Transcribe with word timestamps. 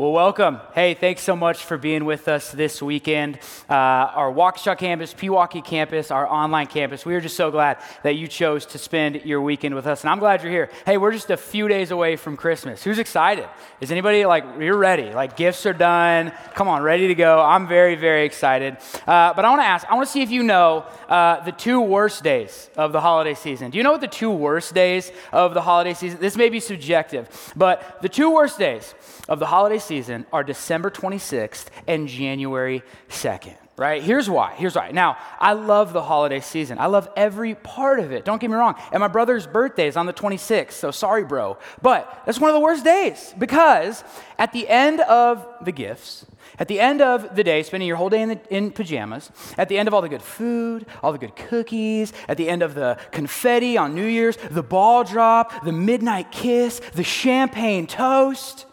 Well, 0.00 0.12
welcome. 0.12 0.60
Hey, 0.72 0.94
thanks 0.94 1.20
so 1.20 1.36
much 1.36 1.62
for 1.62 1.76
being 1.76 2.06
with 2.06 2.26
us 2.26 2.52
this 2.52 2.80
weekend. 2.80 3.38
Uh, 3.68 3.74
our 3.74 4.32
Waukesha 4.32 4.78
campus, 4.78 5.12
Pewaukee 5.12 5.62
campus, 5.62 6.10
our 6.10 6.26
online 6.26 6.68
campus. 6.68 7.04
We 7.04 7.14
are 7.16 7.20
just 7.20 7.36
so 7.36 7.50
glad 7.50 7.76
that 8.02 8.14
you 8.14 8.26
chose 8.26 8.64
to 8.64 8.78
spend 8.78 9.26
your 9.26 9.42
weekend 9.42 9.74
with 9.74 9.86
us, 9.86 10.00
and 10.00 10.08
I'm 10.08 10.18
glad 10.18 10.42
you're 10.42 10.52
here. 10.52 10.70
Hey, 10.86 10.96
we're 10.96 11.12
just 11.12 11.28
a 11.28 11.36
few 11.36 11.68
days 11.68 11.90
away 11.90 12.16
from 12.16 12.38
Christmas. 12.38 12.82
Who's 12.82 12.98
excited? 12.98 13.46
Is 13.82 13.92
anybody 13.92 14.24
like 14.24 14.44
you're 14.58 14.78
ready? 14.78 15.12
Like 15.12 15.36
gifts 15.36 15.66
are 15.66 15.74
done. 15.74 16.32
Come 16.54 16.66
on, 16.66 16.80
ready 16.80 17.08
to 17.08 17.14
go. 17.14 17.38
I'm 17.38 17.68
very, 17.68 17.94
very 17.94 18.24
excited. 18.24 18.78
Uh, 19.06 19.34
but 19.34 19.44
I 19.44 19.50
want 19.50 19.60
to 19.60 19.66
ask. 19.66 19.86
I 19.86 19.96
want 19.96 20.06
to 20.06 20.12
see 20.12 20.22
if 20.22 20.30
you 20.30 20.42
know 20.42 20.86
uh, 21.10 21.44
the 21.44 21.52
two 21.52 21.78
worst 21.78 22.24
days 22.24 22.70
of 22.74 22.92
the 22.92 23.02
holiday 23.02 23.34
season. 23.34 23.70
Do 23.70 23.76
you 23.76 23.84
know 23.84 23.92
what 23.92 24.00
the 24.00 24.08
two 24.08 24.30
worst 24.30 24.72
days 24.72 25.12
of 25.30 25.52
the 25.52 25.60
holiday 25.60 25.92
season? 25.92 26.20
This 26.20 26.38
may 26.38 26.48
be 26.48 26.58
subjective, 26.58 27.52
but 27.54 28.00
the 28.00 28.08
two 28.08 28.30
worst 28.30 28.58
days 28.58 28.94
of 29.28 29.40
the 29.40 29.46
holiday 29.46 29.76
season 29.76 29.89
are 30.32 30.44
December 30.44 30.90
26th 30.90 31.66
and 31.86 32.06
January 32.06 32.82
2nd 33.08 33.56
right? 33.80 34.02
Here's 34.02 34.28
why. 34.28 34.52
Here's 34.56 34.76
why. 34.76 34.90
Now, 34.90 35.16
I 35.38 35.54
love 35.54 35.94
the 35.94 36.02
holiday 36.02 36.40
season. 36.40 36.78
I 36.78 36.84
love 36.84 37.08
every 37.16 37.54
part 37.54 37.98
of 37.98 38.12
it. 38.12 38.26
Don't 38.26 38.38
get 38.38 38.50
me 38.50 38.56
wrong. 38.56 38.74
And 38.92 39.00
my 39.00 39.08
brother's 39.08 39.46
birthday 39.46 39.86
is 39.86 39.96
on 39.96 40.04
the 40.04 40.12
26th, 40.12 40.72
so 40.72 40.90
sorry, 40.90 41.24
bro. 41.24 41.56
But 41.80 42.22
that's 42.26 42.38
one 42.38 42.50
of 42.50 42.54
the 42.54 42.60
worst 42.60 42.84
days 42.84 43.34
because 43.38 44.04
at 44.38 44.52
the 44.52 44.68
end 44.68 45.00
of 45.00 45.46
the 45.64 45.72
gifts, 45.72 46.26
at 46.58 46.68
the 46.68 46.78
end 46.78 47.00
of 47.00 47.34
the 47.34 47.42
day, 47.42 47.62
spending 47.62 47.86
your 47.88 47.96
whole 47.96 48.10
day 48.10 48.20
in, 48.20 48.28
the, 48.28 48.40
in 48.50 48.70
pajamas, 48.70 49.30
at 49.56 49.70
the 49.70 49.78
end 49.78 49.88
of 49.88 49.94
all 49.94 50.02
the 50.02 50.10
good 50.10 50.20
food, 50.20 50.84
all 51.02 51.12
the 51.12 51.18
good 51.18 51.34
cookies, 51.34 52.12
at 52.28 52.36
the 52.36 52.50
end 52.50 52.62
of 52.62 52.74
the 52.74 52.98
confetti 53.12 53.78
on 53.78 53.94
New 53.94 54.04
Year's, 54.04 54.36
the 54.50 54.62
ball 54.62 55.04
drop, 55.04 55.64
the 55.64 55.72
midnight 55.72 56.30
kiss, 56.30 56.82
the 56.92 57.04
champagne 57.04 57.86
toast, 57.86 58.66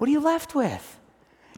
what 0.00 0.08
are 0.08 0.12
you 0.12 0.20
left 0.20 0.54
with? 0.54 0.98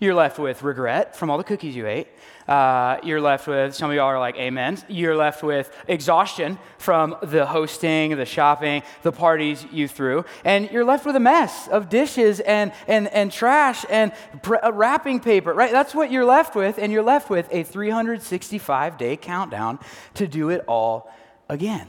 You're 0.01 0.17
left 0.17 0.37
with 0.37 0.65
regret 0.65 1.15
from 1.15 1.31
all 1.31 1.39
the 1.39 1.45
cookies 1.45 1.77
you 1.77 1.87
ate. 1.87 2.09
Uh, 2.49 2.99
you're 3.05 3.21
left 3.21 3.47
with, 3.47 3.73
some 3.73 3.89
of 3.89 3.95
y'all 3.95 4.07
are 4.07 4.19
like, 4.19 4.35
amen. 4.35 4.79
You're 4.89 5.15
left 5.15 5.45
with 5.45 5.73
exhaustion 5.87 6.59
from 6.77 7.15
the 7.23 7.47
hosting, 7.47 8.17
the 8.17 8.27
shopping, 8.27 8.83
the 9.03 9.13
parties 9.13 9.65
you 9.71 9.87
threw. 9.87 10.25
And 10.45 10.69
you're 10.73 10.85
left 10.85 11.07
with 11.07 11.15
a 11.15 11.21
mess 11.21 11.69
of 11.69 11.89
dishes 11.89 12.41
and, 12.41 12.73
and, 12.89 13.07
and 13.07 13.31
trash 13.31 13.85
and 13.89 14.11
uh, 14.45 14.73
wrapping 14.73 15.21
paper, 15.21 15.55
right? 15.55 15.71
That's 15.71 15.95
what 15.95 16.11
you're 16.11 16.25
left 16.25 16.57
with. 16.57 16.79
And 16.79 16.93
you're 16.93 17.05
left 17.05 17.31
with 17.31 17.47
a 17.53 17.63
365 17.63 18.99
day 18.99 19.17
countdown 19.17 19.79
to 20.15 20.27
do 20.27 20.49
it 20.49 20.65
all 20.67 21.13
again 21.49 21.89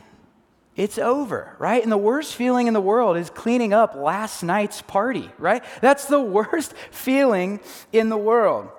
it's 0.75 0.97
over, 0.97 1.55
right? 1.59 1.83
And 1.83 1.91
the 1.91 1.97
worst 1.97 2.35
feeling 2.35 2.67
in 2.67 2.73
the 2.73 2.81
world 2.81 3.17
is 3.17 3.29
cleaning 3.29 3.73
up 3.73 3.95
last 3.95 4.43
night's 4.43 4.81
party, 4.81 5.29
right? 5.37 5.63
That's 5.81 6.05
the 6.05 6.21
worst 6.37 6.73
feeling 6.91 7.59
in 7.91 8.09
the 8.09 8.17
world. 8.17 8.69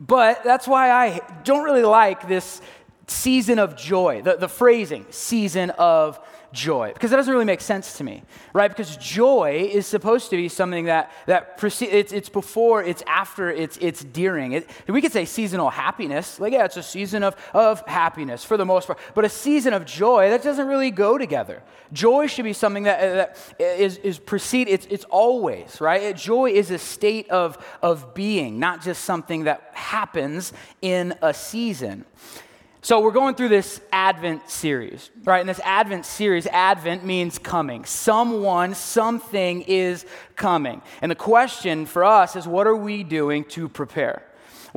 But 0.00 0.44
that's 0.44 0.68
why 0.68 0.90
I 0.90 1.20
don't 1.44 1.64
really 1.64 1.82
like 1.82 2.28
this 2.28 2.60
season 3.06 3.58
of 3.58 3.76
joy, 3.76 4.22
the, 4.22 4.36
the 4.36 4.48
phrasing, 4.48 5.06
season 5.10 5.70
of 5.70 6.20
joy. 6.52 6.92
Because 6.92 7.10
that 7.10 7.16
doesn't 7.16 7.32
really 7.32 7.44
make 7.44 7.60
sense 7.60 7.98
to 7.98 8.04
me 8.04 8.22
right? 8.52 8.68
Because 8.68 8.96
joy 8.96 9.70
is 9.72 9.86
supposed 9.86 10.30
to 10.30 10.36
be 10.36 10.48
something 10.48 10.86
that 10.86 11.12
that 11.26 11.58
precedes 11.58 11.92
it's, 11.92 12.12
it's 12.12 12.28
before 12.28 12.82
it's 12.82 13.02
after 13.06 13.50
it's 13.50 13.76
it's 13.78 14.02
during. 14.04 14.52
It 14.52 14.68
we 14.86 15.00
could 15.00 15.12
say 15.12 15.24
seasonal 15.24 15.70
happiness. 15.70 16.40
Like 16.40 16.52
yeah 16.52 16.64
it's 16.64 16.76
a 16.76 16.82
season 16.82 17.22
of 17.22 17.36
of 17.54 17.80
happiness 17.86 18.44
for 18.44 18.56
the 18.56 18.64
most 18.64 18.86
part. 18.86 18.98
But 19.14 19.24
a 19.24 19.28
season 19.28 19.72
of 19.74 19.84
joy 19.84 20.30
that 20.30 20.42
doesn't 20.42 20.66
really 20.66 20.90
go 20.90 21.18
together. 21.18 21.62
Joy 21.92 22.26
should 22.26 22.44
be 22.44 22.52
something 22.52 22.84
that, 22.84 23.00
uh, 23.00 23.14
that 23.14 23.80
is 23.80 23.98
is 23.98 24.18
precede 24.18 24.68
it's 24.68 24.86
it's 24.86 25.04
always 25.04 25.80
right? 25.80 26.16
Joy 26.16 26.50
is 26.50 26.70
a 26.70 26.78
state 26.78 27.28
of 27.30 27.58
of 27.82 28.14
being 28.14 28.58
not 28.58 28.82
just 28.82 29.04
something 29.04 29.44
that 29.44 29.70
happens 29.72 30.52
in 30.82 31.14
a 31.22 31.32
season 31.32 32.04
so, 32.88 33.00
we're 33.00 33.12
going 33.12 33.34
through 33.34 33.50
this 33.50 33.82
Advent 33.92 34.48
series, 34.48 35.10
right? 35.24 35.40
And 35.40 35.48
this 35.50 35.60
Advent 35.62 36.06
series, 36.06 36.46
Advent 36.46 37.04
means 37.04 37.38
coming. 37.38 37.84
Someone, 37.84 38.74
something 38.74 39.60
is 39.60 40.06
coming. 40.36 40.80
And 41.02 41.10
the 41.10 41.14
question 41.14 41.84
for 41.84 42.02
us 42.02 42.34
is 42.34 42.48
what 42.48 42.66
are 42.66 42.74
we 42.74 43.04
doing 43.04 43.44
to 43.50 43.68
prepare? 43.68 44.22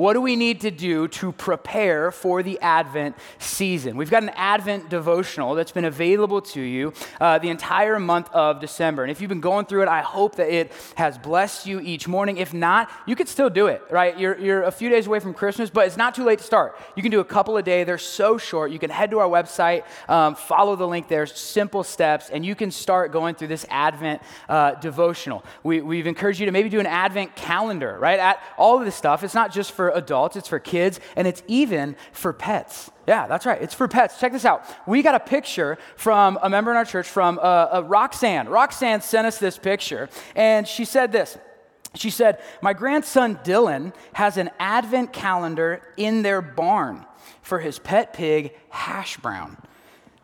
What 0.02 0.14
do 0.14 0.22
we 0.22 0.36
need 0.36 0.62
to 0.62 0.72
do 0.72 1.08
to 1.10 1.32
prepare 1.32 2.12
for 2.12 2.42
the 2.42 2.60
Advent 2.60 3.16
season? 3.38 3.98
We've 3.98 4.10
got 4.10 4.24
an 4.24 4.30
Advent 4.30 4.90
devotional 4.90 5.54
that's 5.54 5.72
been 5.72 5.86
available 5.86 6.42
to 6.42 6.60
you 6.60 6.94
uh, 7.20 7.38
the 7.38 7.50
entire 7.50 8.00
month 8.00 8.28
of 8.34 8.60
December. 8.60 9.04
And 9.04 9.12
if 9.12 9.22
you've 9.22 9.30
been 9.30 9.42
going 9.42 9.68
through 9.68 9.84
it, 9.84 9.88
I 9.88 10.02
hope 10.02 10.38
that 10.38 10.52
it 10.52 10.72
has 10.96 11.20
blessed 11.20 11.68
you 11.68 11.80
each 11.82 12.08
morning. 12.08 12.38
If 12.38 12.52
not, 12.52 12.90
you 13.06 13.16
could 13.16 13.28
still 13.28 13.52
do 13.52 13.68
it, 13.68 13.84
right? 13.92 14.18
You're, 14.18 14.40
you're 14.40 14.64
a 14.64 14.72
few 14.72 14.90
days 14.90 15.06
away 15.06 15.20
from 15.20 15.36
Christmas, 15.36 15.70
but 15.70 15.86
it's 15.86 15.98
not 15.98 16.16
too 16.16 16.24
late 16.24 16.40
to 16.40 16.46
start. 16.46 16.80
You 16.96 17.04
can 17.04 17.12
do 17.12 17.20
a 17.20 17.24
couple 17.24 17.56
a 17.58 17.62
day. 17.62 17.84
They're 17.84 18.00
so 18.00 18.40
short. 18.40 18.72
You 18.72 18.80
can 18.80 18.90
head 18.90 19.12
to 19.12 19.20
our 19.20 19.30
website, 19.30 19.84
um, 20.10 20.34
follow 20.34 20.76
the 20.76 20.88
link 20.88 21.10
there, 21.10 21.28
simple 21.28 21.84
steps, 21.84 22.32
and 22.32 22.44
you 22.44 22.56
can 22.56 22.72
start 22.72 23.12
going 23.12 23.36
through 23.36 23.50
this 23.50 23.68
Advent 23.70 24.24
uh, 24.50 24.72
devotional. 24.72 25.46
We, 25.62 25.82
we've 25.82 26.08
encouraged 26.08 26.40
you 26.40 26.48
to 26.48 26.52
maybe 26.52 26.70
do 26.70 26.80
an 26.80 26.88
Advent 26.88 27.36
calendar, 27.36 28.00
right? 28.00 28.18
At 28.18 28.42
all 28.58 28.80
of 28.80 28.86
this 28.86 28.96
stuff. 28.96 29.24
It's 29.24 29.36
not 29.36 29.54
just 29.54 29.74
for 29.74 29.91
adults, 29.94 30.36
it's 30.36 30.48
for 30.48 30.60
kids, 30.60 31.00
and 31.16 31.28
it's 31.28 31.44
even 31.48 31.96
for 32.12 32.34
pets. 32.34 32.92
Yeah, 33.08 33.28
that's 33.28 33.46
right. 33.46 33.62
It's 33.62 33.74
for 33.74 33.88
pets. 33.88 34.20
Check 34.20 34.32
this 34.32 34.46
out. 34.46 34.64
We 34.88 35.02
got 35.02 35.16
a 35.16 35.20
picture 35.20 35.78
from 35.96 36.40
a 36.42 36.50
member 36.50 36.72
in 36.72 36.78
our 36.78 36.86
church 36.86 37.08
from 37.08 37.40
uh, 37.40 37.42
uh, 37.42 37.84
Roxanne. 37.86 38.48
Roxanne 38.48 39.02
sent 39.02 39.28
us 39.28 39.38
this 39.38 39.58
picture, 39.58 40.10
and 40.36 40.68
she 40.68 40.86
said 40.86 41.12
this. 41.12 41.38
She 41.96 42.10
said, 42.10 42.40
My 42.62 42.74
grandson 42.74 43.38
Dylan 43.38 43.94
has 44.14 44.38
an 44.38 44.50
advent 44.60 45.12
calendar 45.12 45.82
in 45.98 46.22
their 46.22 46.42
barn 46.42 47.06
for 47.42 47.60
his 47.60 47.80
pet 47.80 48.14
pig, 48.14 48.54
Hash 48.70 49.18
Brown. 49.18 49.58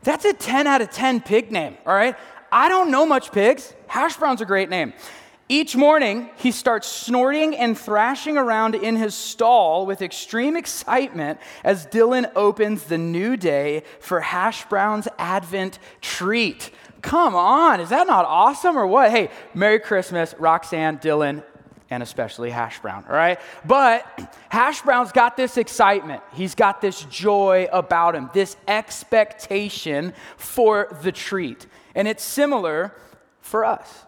That's 0.04 0.24
a 0.24 0.34
10 0.34 0.68
out 0.68 0.82
of 0.82 0.92
10 0.92 1.22
pig 1.22 1.52
name, 1.52 1.78
all 1.86 1.94
right? 1.94 2.16
I 2.52 2.70
don't 2.70 2.92
know 2.92 3.06
much 3.06 3.32
pigs. 3.32 3.74
Hash 3.88 4.16
Brown's 4.16 4.40
a 4.42 4.46
great 4.46 4.70
name. 4.70 4.94
Each 5.50 5.78
morning, 5.78 6.30
he 6.35 6.52
starts 6.52 6.90
snorting 6.90 7.56
and 7.56 7.78
thrashing 7.78 8.38
around 8.38 8.75
in 8.75 8.97
his 8.97 9.16
stall 9.16 9.85
with 9.85 10.02
extreme 10.02 10.58
excitement 10.58 11.40
as 11.63 11.88
Dylan 11.88 12.30
opens 12.35 12.84
the 12.84 12.97
new 12.97 13.38
day 13.38 13.84
for 14.02 14.19
Hash 14.19 14.66
Brown's 14.66 15.07
Advent 15.18 15.80
treat. 16.02 16.69
Come 17.02 17.34
on, 17.34 17.80
is 17.80 17.90
that 17.90 18.07
not 18.07 18.25
awesome 18.25 18.78
or 18.78 18.86
what? 18.86 19.09
Hey, 19.09 19.30
Merry 19.53 19.80
Christmas, 19.80 20.36
Roxanne, 20.38 20.97
Dylan, 20.97 21.41
and 21.90 22.03
especially 22.03 22.50
Hash 22.50 22.81
Brown, 22.81 23.06
all 23.07 23.16
right? 23.16 23.40
But 23.63 24.36
Hash 24.50 24.81
Brown's 24.81 25.13
got 25.13 25.38
this 25.38 25.56
excitement. 25.56 26.24
He's 26.34 26.56
got 26.56 26.81
this 26.81 27.03
joy 27.06 27.69
about 27.72 28.16
him, 28.16 28.30
this 28.34 28.57
expectation 28.68 30.13
for 30.36 30.90
the 31.03 31.13
treat. 31.13 31.68
And 31.96 32.06
it's 32.06 32.24
similar 32.24 32.94
for 33.40 33.63
us 33.63 34.06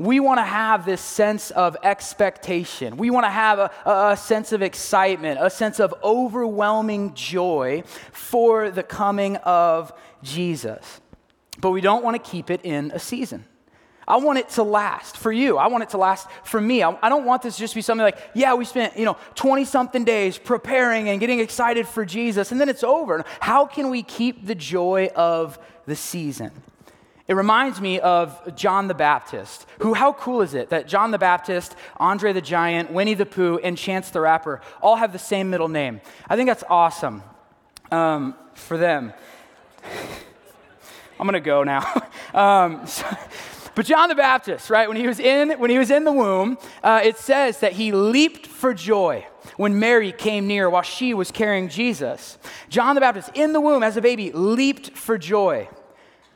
we 0.00 0.18
want 0.18 0.38
to 0.38 0.44
have 0.44 0.86
this 0.86 1.02
sense 1.02 1.50
of 1.50 1.76
expectation. 1.82 2.96
We 2.96 3.10
want 3.10 3.26
to 3.26 3.30
have 3.30 3.58
a, 3.58 3.70
a, 3.84 4.16
sense 4.16 4.52
of 4.52 4.62
excitement, 4.62 5.38
a 5.42 5.50
sense 5.50 5.78
of 5.78 5.94
overwhelming 6.02 7.12
joy 7.12 7.82
for 8.10 8.70
the 8.70 8.82
coming 8.82 9.36
of 9.36 9.92
Jesus. 10.22 11.02
But 11.60 11.72
we 11.72 11.82
don't 11.82 12.02
want 12.02 12.22
to 12.22 12.30
keep 12.30 12.50
it 12.50 12.62
in 12.64 12.92
a 12.92 12.98
season. 12.98 13.44
I 14.08 14.16
want 14.16 14.38
it 14.38 14.48
to 14.50 14.62
last 14.62 15.18
for 15.18 15.30
you. 15.30 15.58
I 15.58 15.66
want 15.66 15.82
it 15.82 15.90
to 15.90 15.98
last 15.98 16.28
for 16.44 16.62
me. 16.62 16.82
I, 16.82 16.96
I 17.02 17.10
don't 17.10 17.26
want 17.26 17.42
this 17.42 17.56
to 17.56 17.60
just 17.60 17.74
be 17.74 17.82
something 17.82 18.02
like, 18.02 18.18
yeah, 18.32 18.54
we 18.54 18.64
spent, 18.64 18.96
you 18.96 19.04
know, 19.04 19.18
20 19.34 19.66
something 19.66 20.04
days 20.04 20.38
preparing 20.38 21.10
and 21.10 21.20
getting 21.20 21.40
excited 21.40 21.86
for 21.86 22.06
Jesus, 22.06 22.52
and 22.52 22.60
then 22.60 22.70
it's 22.70 22.82
over. 22.82 23.22
How 23.38 23.66
can 23.66 23.90
we 23.90 24.02
keep 24.02 24.46
the 24.46 24.54
joy 24.54 25.10
of 25.14 25.58
the 25.84 25.94
season? 25.94 26.52
It 27.30 27.36
reminds 27.36 27.80
me 27.80 28.00
of 28.00 28.56
John 28.56 28.88
the 28.88 28.94
Baptist, 28.94 29.64
who, 29.78 29.94
how 29.94 30.14
cool 30.14 30.42
is 30.42 30.52
it 30.52 30.70
that 30.70 30.88
John 30.88 31.12
the 31.12 31.18
Baptist, 31.18 31.76
Andre 31.98 32.32
the 32.32 32.40
Giant, 32.40 32.90
Winnie 32.90 33.14
the 33.14 33.24
Pooh, 33.24 33.60
and 33.62 33.78
Chance 33.78 34.10
the 34.10 34.20
Rapper 34.20 34.60
all 34.82 34.96
have 34.96 35.12
the 35.12 35.18
same 35.20 35.48
middle 35.48 35.68
name? 35.68 36.00
I 36.28 36.34
think 36.34 36.48
that's 36.48 36.64
awesome 36.68 37.22
um, 37.92 38.34
for 38.54 38.76
them. 38.76 39.12
I'm 41.20 41.28
to 41.28 41.38
go 41.38 41.62
now. 41.62 42.02
um, 42.34 42.84
so, 42.88 43.06
but 43.76 43.86
John 43.86 44.08
the 44.08 44.16
Baptist, 44.16 44.68
right, 44.68 44.88
when 44.88 44.96
he 44.96 45.06
was 45.06 45.20
in, 45.20 45.52
when 45.52 45.70
he 45.70 45.78
was 45.78 45.92
in 45.92 46.02
the 46.02 46.12
womb, 46.12 46.58
uh, 46.82 47.00
it 47.04 47.16
says 47.16 47.60
that 47.60 47.74
he 47.74 47.92
leaped 47.92 48.48
for 48.48 48.74
joy 48.74 49.24
when 49.56 49.78
Mary 49.78 50.10
came 50.10 50.48
near 50.48 50.68
while 50.68 50.82
she 50.82 51.14
was 51.14 51.30
carrying 51.30 51.68
Jesus. 51.68 52.38
John 52.68 52.96
the 52.96 53.00
Baptist, 53.00 53.30
in 53.34 53.52
the 53.52 53.60
womb 53.60 53.84
as 53.84 53.96
a 53.96 54.02
baby, 54.02 54.32
leaped 54.32 54.96
for 54.96 55.16
joy. 55.16 55.68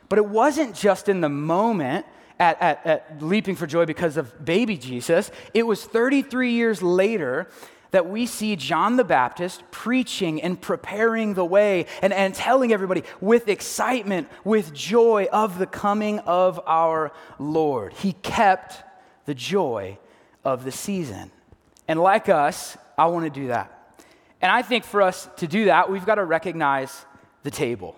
But 0.09 0.19
it 0.19 0.25
wasn't 0.25 0.75
just 0.75 1.09
in 1.09 1.21
the 1.21 1.29
moment 1.29 2.05
at, 2.39 2.61
at, 2.61 2.85
at, 2.85 3.21
leaping 3.21 3.55
for 3.55 3.67
joy 3.67 3.85
because 3.85 4.17
of 4.17 4.43
baby 4.43 4.77
Jesus. 4.77 5.31
It 5.53 5.63
was 5.63 5.83
33 5.83 6.51
years 6.51 6.81
later 6.81 7.47
that 7.91 8.09
we 8.09 8.25
see 8.25 8.55
John 8.55 8.97
the 8.97 9.03
Baptist 9.05 9.63
preaching 9.71 10.41
and 10.41 10.59
preparing 10.59 11.33
the 11.33 11.45
way 11.45 11.85
and, 12.01 12.11
and 12.11 12.35
telling 12.35 12.73
everybody 12.73 13.03
with 13.21 13.47
excitement, 13.47 14.27
with 14.43 14.73
joy 14.73 15.27
of 15.31 15.57
the 15.59 15.65
coming 15.65 16.19
of 16.19 16.59
our 16.65 17.13
Lord. 17.39 17.93
He 17.93 18.13
kept 18.13 18.83
the 19.25 19.33
joy 19.33 19.97
of 20.43 20.65
the 20.65 20.71
season. 20.71 21.31
And 21.87 21.99
like 21.99 22.27
us, 22.27 22.77
I 22.97 23.05
want 23.07 23.25
to 23.25 23.39
do 23.39 23.47
that. 23.47 23.71
And 24.41 24.51
I 24.51 24.61
think 24.61 24.83
for 24.83 25.01
us 25.01 25.29
to 25.37 25.47
do 25.47 25.65
that, 25.65 25.89
we've 25.89 26.05
got 26.05 26.15
to 26.15 26.25
recognize 26.25 27.05
the 27.43 27.51
table. 27.51 27.95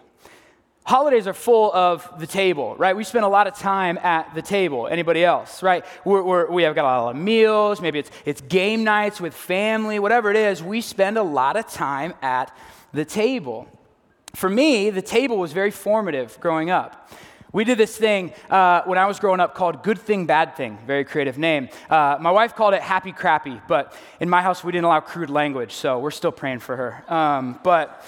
Holidays 0.87 1.27
are 1.27 1.33
full 1.33 1.73
of 1.73 2.09
the 2.17 2.25
table, 2.25 2.73
right? 2.77 2.95
We 2.95 3.03
spend 3.03 3.25
a 3.25 3.27
lot 3.27 3.45
of 3.45 3.57
time 3.57 3.97
at 3.97 4.33
the 4.33 4.41
table. 4.41 4.87
Anybody 4.87 5.21
else, 5.21 5.61
right? 5.61 5.85
We're, 6.05 6.23
we're, 6.23 6.49
we 6.49 6.63
have 6.63 6.75
got 6.75 6.85
a 6.85 7.01
lot 7.01 7.13
of 7.13 7.21
meals. 7.21 7.81
Maybe 7.81 7.99
it's, 7.99 8.09
it's 8.23 8.39
game 8.39 8.85
nights 8.85 9.19
with 9.19 9.33
family, 9.33 9.99
whatever 9.99 10.31
it 10.31 10.37
is. 10.37 10.63
We 10.63 10.79
spend 10.79 11.17
a 11.17 11.23
lot 11.23 11.57
of 11.57 11.67
time 11.67 12.13
at 12.21 12.55
the 12.93 13.03
table. 13.03 13.67
For 14.33 14.49
me, 14.49 14.89
the 14.89 15.01
table 15.01 15.37
was 15.37 15.51
very 15.51 15.71
formative 15.71 16.39
growing 16.39 16.69
up. 16.69 17.11
We 17.51 17.65
did 17.65 17.77
this 17.77 17.97
thing 17.97 18.31
uh, 18.49 18.83
when 18.83 18.97
I 18.97 19.07
was 19.07 19.19
growing 19.19 19.41
up 19.41 19.55
called 19.55 19.83
Good 19.83 19.99
Thing, 19.99 20.25
Bad 20.25 20.55
Thing. 20.55 20.77
Very 20.87 21.03
creative 21.03 21.37
name. 21.37 21.67
Uh, 21.89 22.17
my 22.21 22.31
wife 22.31 22.55
called 22.55 22.73
it 22.73 22.81
Happy 22.81 23.11
Crappy, 23.11 23.59
but 23.67 23.93
in 24.21 24.29
my 24.29 24.41
house 24.41 24.63
we 24.63 24.71
didn't 24.71 24.85
allow 24.85 25.01
crude 25.01 25.29
language, 25.29 25.73
so 25.73 25.99
we're 25.99 26.11
still 26.11 26.31
praying 26.31 26.59
for 26.59 26.77
her. 26.77 27.13
Um, 27.13 27.59
but 27.61 28.05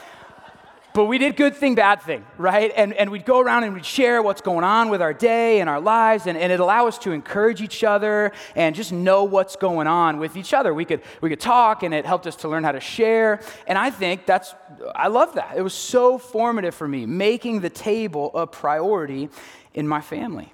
but 0.94 1.06
we 1.06 1.18
did 1.18 1.36
good 1.36 1.56
thing, 1.56 1.76
bad 1.76 2.02
thing, 2.02 2.26
right? 2.38 2.72
And, 2.76 2.94
and 2.94 3.12
we'd 3.12 3.26
go 3.26 3.40
around 3.40 3.64
and 3.64 3.74
we'd 3.74 3.86
share 3.86 4.22
what's 4.22 4.42
going 4.42 4.64
on 4.64 4.90
with 4.90 5.02
our 5.02 5.14
day 5.14 5.60
and 5.60 5.70
our 5.70 5.80
lives, 5.80 6.26
and, 6.26 6.38
and 6.38 6.52
it'd 6.52 6.60
allow 6.60 6.88
us 6.88 6.98
to 7.00 7.12
encourage 7.12 7.62
each 7.62 7.84
other 7.84 8.32
and 8.56 8.76
just 8.76 8.92
know 8.92 9.24
what's 9.24 9.56
going 9.56 9.88
on 9.88 10.18
with 10.18 10.36
each 10.36 10.54
other. 10.54 10.74
We 10.74 10.86
could, 10.86 11.02
we 11.22 11.30
could 11.30 11.40
talk, 11.40 11.84
and 11.84 11.94
it 11.94 12.06
helped 12.06 12.26
us 12.26 12.36
to 12.38 12.50
learn 12.50 12.64
how 12.64 12.72
to 12.72 12.80
share. 12.80 13.42
And 13.68 13.78
I 13.78 13.92
think 13.92 14.26
that's, 14.26 14.56
I 14.96 15.10
love 15.10 15.36
that. 15.36 15.56
It 15.56 15.62
was 15.62 15.76
so 15.76 16.18
formative 16.18 16.74
for 16.74 16.88
me, 16.88 17.06
making 17.06 17.62
the 17.62 17.70
table 17.70 18.32
a 18.34 18.48
priority 18.48 19.30
in 19.74 19.88
my 19.88 20.02
family. 20.02 20.52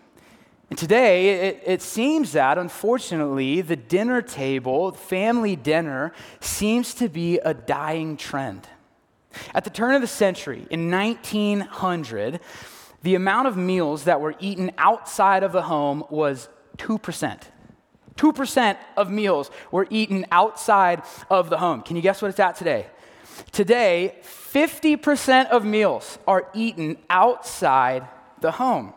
And 0.70 0.80
today, 0.80 1.48
it, 1.48 1.64
it, 1.66 1.82
seems 1.82 2.32
that 2.32 2.58
unfortunately, 2.58 3.62
the 3.62 3.76
dinner 3.76 4.22
table, 4.22 4.92
family 4.92 5.56
dinner, 5.56 6.12
seems 6.40 6.96
to 6.96 7.08
be 7.08 7.38
a 7.38 7.54
dying 7.54 8.18
trend. 8.18 8.68
At 9.54 9.64
the 9.64 9.70
turn 9.70 9.96
of 9.96 10.02
the 10.02 10.08
century, 10.08 10.66
in 10.70 10.92
1900, 10.92 12.40
the 13.04 13.16
amount 13.16 13.48
of 13.48 13.58
meals 13.58 14.06
that 14.06 14.22
were 14.22 14.36
eaten 14.40 14.72
outside 14.78 15.44
of 15.44 15.52
the 15.52 15.64
home 15.64 16.04
was 16.10 16.50
2%. 16.78 17.42
2% 18.16 18.78
of 18.98 19.12
meals 19.12 19.52
were 19.72 19.88
eaten 19.90 20.26
outside 20.32 21.02
of 21.30 21.50
the 21.50 21.58
home. 21.58 21.82
Can 21.82 21.96
you 21.96 22.02
guess 22.02 22.22
what 22.22 22.30
it's 22.30 22.40
at 22.40 22.56
today? 22.56 22.88
Today, 23.52 24.16
50% 24.24 25.50
of 25.50 25.66
meals 25.66 26.18
are 26.26 26.48
eaten 26.54 26.98
outside 27.10 28.08
the 28.42 28.52
home. 28.52 28.94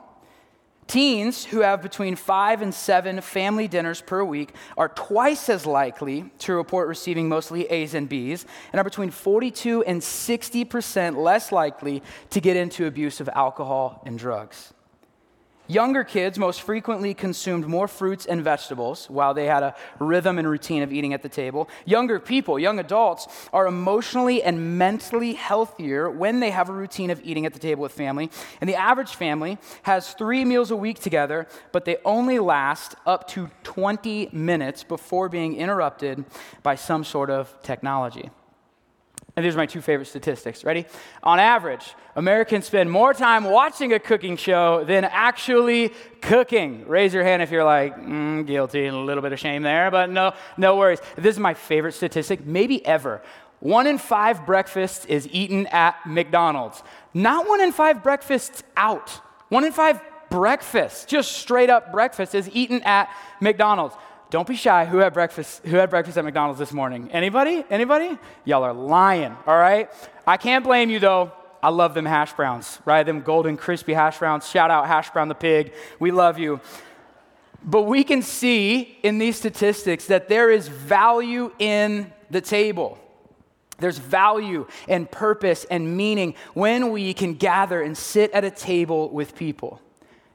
Teens 0.89 1.45
who 1.45 1.61
have 1.61 1.83
between 1.83 2.17
five 2.17 2.63
and 2.63 2.75
seven 2.75 3.21
family 3.21 3.69
dinners 3.69 4.01
per 4.01 4.25
week 4.25 4.55
are 4.77 4.89
twice 4.89 5.51
as 5.51 5.67
likely 5.67 6.31
to 6.39 6.55
report 6.55 6.89
receiving 6.89 7.29
mostly 7.29 7.67
A's 7.67 7.93
and 7.93 8.09
B's, 8.09 8.47
and 8.73 8.81
are 8.81 8.85
between 8.85 9.11
42 9.11 9.85
and 9.85 10.01
60% 10.01 11.17
less 11.17 11.53
likely 11.53 12.03
to 12.31 12.41
get 12.41 12.57
into 12.57 12.87
abuse 12.87 13.21
of 13.21 13.29
alcohol 13.35 14.03
and 14.07 14.19
drugs. 14.19 14.73
Younger 15.71 16.03
kids 16.03 16.39
most 16.39 16.63
frequently 16.63 17.13
consumed 17.13 17.67
more 17.67 17.87
fruits 17.89 18.25
and 18.25 18.43
vegetables 18.43 19.05
while 19.11 19.35
they 19.35 19.45
had 19.45 19.63
a 19.63 19.75
rhythm 19.99 20.39
and 20.39 20.49
routine 20.49 20.83
of 20.83 20.95
eating 20.95 21.13
at 21.13 21.23
the 21.23 21.29
table. 21.29 21.69
Younger 21.85 22.19
people, 22.19 22.59
young 22.59 22.79
adults, 22.79 23.29
are 23.53 23.67
emotionally 23.67 24.43
and 24.43 24.79
mentally 24.79 25.35
healthier 25.35 26.09
when 26.09 26.41
they 26.41 26.49
have 26.49 26.71
a 26.71 26.73
routine 26.73 27.11
of 27.11 27.21
eating 27.23 27.45
at 27.45 27.53
the 27.53 27.59
table 27.59 27.83
with 27.83 27.93
family. 27.93 28.31
And 28.63 28.71
the 28.71 28.77
average 28.77 29.15
family 29.15 29.59
has 29.83 30.15
three 30.15 30.43
meals 30.47 30.71
a 30.71 30.77
week 30.77 31.01
together, 31.01 31.47
but 31.71 31.85
they 31.85 31.99
only 32.03 32.39
last 32.39 32.95
up 33.05 33.29
to 33.29 33.51
20 33.65 34.31
minutes 34.33 34.85
before 34.85 35.29
being 35.29 35.55
interrupted 35.55 36.25
by 36.63 36.77
some 36.77 37.05
sort 37.05 37.29
of 37.29 37.55
technology. 37.63 38.31
And 39.39 39.45
these 39.45 39.55
are 39.55 39.59
my 39.59 39.67
two 39.67 39.81
favorite 39.81 40.07
statistics. 40.07 40.65
Ready? 40.65 40.85
On 41.23 41.39
average, 41.39 41.95
Americans 42.17 42.67
spend 42.67 42.91
more 42.91 43.15
time 43.15 43.45
watching 43.45 43.93
a 43.93 44.01
cooking 44.01 44.37
show 44.37 44.83
than 44.83 45.05
actually 45.05 45.93
cooking. 46.21 46.89
Raise 46.89 47.15
your 47.15 47.23
hand 47.23 47.41
if 47.41 47.53
you're 47.53 47.63
like, 47.63 47.97
mm, 47.97 48.45
guilty, 48.49 48.85
and 48.87 48.97
a 48.97 48.99
little 48.99 49.23
bit 49.23 49.33
of 49.33 49.39
shame 49.39 49.63
there, 49.63 49.93
but 49.93 50.11
no, 50.11 50.33
no 50.57 50.77
worries. 50.77 50.99
This 51.15 51.37
is 51.37 51.39
my 51.39 51.55
favorite 51.55 51.93
statistic, 51.93 52.45
maybe 52.45 52.85
ever. 52.85 53.23
One 53.61 53.87
in 53.87 53.99
five 53.99 54.45
breakfasts 54.45 55.05
is 55.05 55.29
eaten 55.31 55.69
at 55.69 56.05
McDonald's. 56.05 56.83
Not 57.15 57.47
one 57.47 57.61
in 57.61 57.71
five 57.71 58.03
breakfasts 58.03 58.65
out. 58.77 59.21
One 59.51 59.63
in 59.63 59.71
five 59.71 60.01
breakfasts, 60.31 61.05
just 61.05 61.31
straight 61.31 61.71
up 61.71 61.93
breakfast, 61.93 62.35
is 62.35 62.51
eaten 62.53 62.83
at 62.83 63.09
McDonald's. 63.41 63.95
Don't 64.31 64.47
be 64.47 64.57
shy. 64.57 64.85
Who 64.85 64.99
had 64.99 65.15
breakfast? 65.15 65.65
Who 65.65 65.77
had 65.77 65.89
breakfast 65.89 66.19
at 66.19 66.25
McDonald's 66.25 66.59
this 66.59 66.73
morning? 66.73 67.11
Anybody? 67.13 67.65
Anybody? 67.71 68.19
Y'all 68.45 68.63
are 68.63 68.75
lying. 68.75 69.35
All 69.47 69.57
right. 69.57 69.91
I 70.27 70.37
can't 70.37 70.65
blame 70.65 70.91
you 70.91 70.99
though. 70.99 71.33
I 71.63 71.71
love 71.71 71.95
them 71.95 72.05
hash 72.05 72.35
browns, 72.35 72.79
right? 72.85 73.05
Them 73.05 73.23
golden 73.23 73.57
crispy 73.57 73.93
hash 73.93 74.19
browns. 74.19 74.49
Shout 74.49 74.71
out 74.71 74.87
Hash 74.87 75.11
Brown 75.11 75.29
the 75.29 75.35
pig. 75.35 75.73
We 75.99 76.13
love 76.13 76.39
you. 76.39 76.61
But 77.65 77.83
we 77.83 78.05
can 78.05 78.23
see 78.23 78.99
in 79.03 79.19
these 79.19 79.37
statistics 79.37 80.07
that 80.07 80.29
there 80.29 80.51
is 80.51 80.69
value 80.69 81.53
in 81.59 82.13
the 82.31 82.41
table. 82.41 82.99
There's 83.79 83.99
value 83.99 84.67
and 84.89 85.11
purpose 85.11 85.65
and 85.65 85.97
meaning 85.97 86.35
when 86.55 86.91
we 86.91 87.15
can 87.15 87.35
gather 87.35 87.83
and 87.83 87.97
sit 87.97 88.31
at 88.33 88.45
a 88.45 88.51
table 88.51 89.09
with 89.11 89.35
people. 89.35 89.81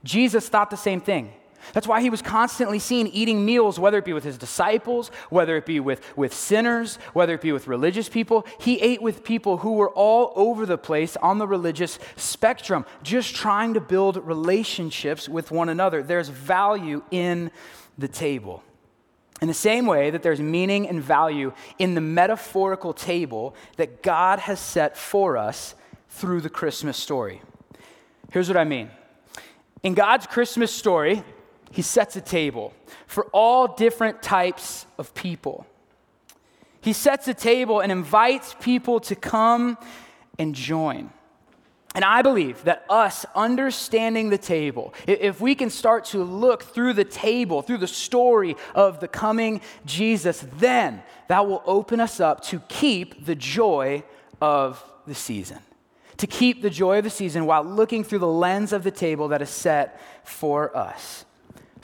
Jesus 0.03 0.49
thought 0.49 0.69
the 0.69 0.77
same 0.77 0.99
thing. 0.99 1.33
That's 1.71 1.87
why 1.87 2.01
he 2.01 2.09
was 2.09 2.21
constantly 2.21 2.79
seen 2.79 3.07
eating 3.07 3.45
meals, 3.45 3.79
whether 3.79 3.97
it 3.97 4.05
be 4.05 4.13
with 4.13 4.23
his 4.23 4.37
disciples, 4.37 5.09
whether 5.29 5.55
it 5.55 5.65
be 5.65 5.79
with, 5.79 6.17
with 6.17 6.33
sinners, 6.33 6.97
whether 7.13 7.35
it 7.35 7.41
be 7.41 7.51
with 7.51 7.67
religious 7.67 8.09
people. 8.09 8.45
He 8.59 8.81
ate 8.81 9.01
with 9.01 9.23
people 9.23 9.59
who 9.59 9.73
were 9.73 9.89
all 9.91 10.33
over 10.35 10.65
the 10.65 10.77
place 10.77 11.15
on 11.17 11.37
the 11.37 11.47
religious 11.47 11.99
spectrum, 12.17 12.85
just 13.01 13.35
trying 13.35 13.73
to 13.75 13.81
build 13.81 14.17
relationships 14.17 15.29
with 15.29 15.51
one 15.51 15.69
another. 15.69 16.03
There's 16.03 16.29
value 16.29 17.03
in 17.11 17.51
the 17.97 18.07
table. 18.07 18.63
In 19.41 19.47
the 19.47 19.53
same 19.53 19.85
way 19.85 20.09
that 20.09 20.23
there's 20.23 20.39
meaning 20.39 20.87
and 20.87 21.01
value 21.01 21.53
in 21.77 21.95
the 21.95 22.01
metaphorical 22.01 22.93
table 22.93 23.55
that 23.77 24.01
God 24.01 24.39
has 24.39 24.59
set 24.59 24.97
for 24.97 25.37
us 25.37 25.75
through 26.09 26.41
the 26.41 26.49
Christmas 26.49 26.97
story. 26.97 27.41
Here's 28.31 28.47
what 28.47 28.57
I 28.57 28.63
mean. 28.63 28.89
In 29.83 29.95
God's 29.95 30.27
Christmas 30.27 30.71
story, 30.71 31.23
he 31.73 31.81
sets 31.81 32.15
a 32.15 32.21
table 32.21 32.71
for 33.07 33.25
all 33.33 33.67
different 33.67 34.21
types 34.21 34.85
of 34.99 35.13
people. 35.15 35.65
He 36.81 36.93
sets 36.93 37.27
a 37.27 37.33
table 37.33 37.79
and 37.79 37.91
invites 37.91 38.55
people 38.61 38.99
to 38.99 39.15
come 39.15 39.79
and 40.37 40.53
join. 40.53 41.09
And 41.95 42.05
I 42.05 42.21
believe 42.21 42.63
that 42.65 42.85
us 42.91 43.25
understanding 43.33 44.29
the 44.29 44.37
table, 44.37 44.93
if 45.07 45.41
we 45.41 45.55
can 45.55 45.71
start 45.71 46.05
to 46.05 46.23
look 46.23 46.61
through 46.61 46.93
the 46.93 47.03
table, 47.03 47.63
through 47.63 47.79
the 47.79 47.87
story 47.87 48.55
of 48.75 48.99
the 48.99 49.07
coming 49.07 49.59
Jesus, 49.83 50.45
then 50.57 51.01
that 51.27 51.47
will 51.47 51.63
open 51.65 51.99
us 51.99 52.19
up 52.19 52.41
to 52.45 52.59
keep 52.69 53.25
the 53.25 53.35
joy 53.35 54.03
of 54.39 54.83
the 55.07 55.15
season. 55.15 55.57
To 56.17 56.27
keep 56.27 56.61
the 56.61 56.69
joy 56.69 56.99
of 56.99 57.03
the 57.03 57.09
season 57.09 57.47
while 57.47 57.63
looking 57.63 58.03
through 58.03 58.19
the 58.19 58.27
lens 58.27 58.73
of 58.73 58.83
the 58.83 58.91
table 58.91 59.29
that 59.29 59.41
is 59.41 59.49
set 59.49 59.99
for 60.23 60.75
us. 60.77 61.25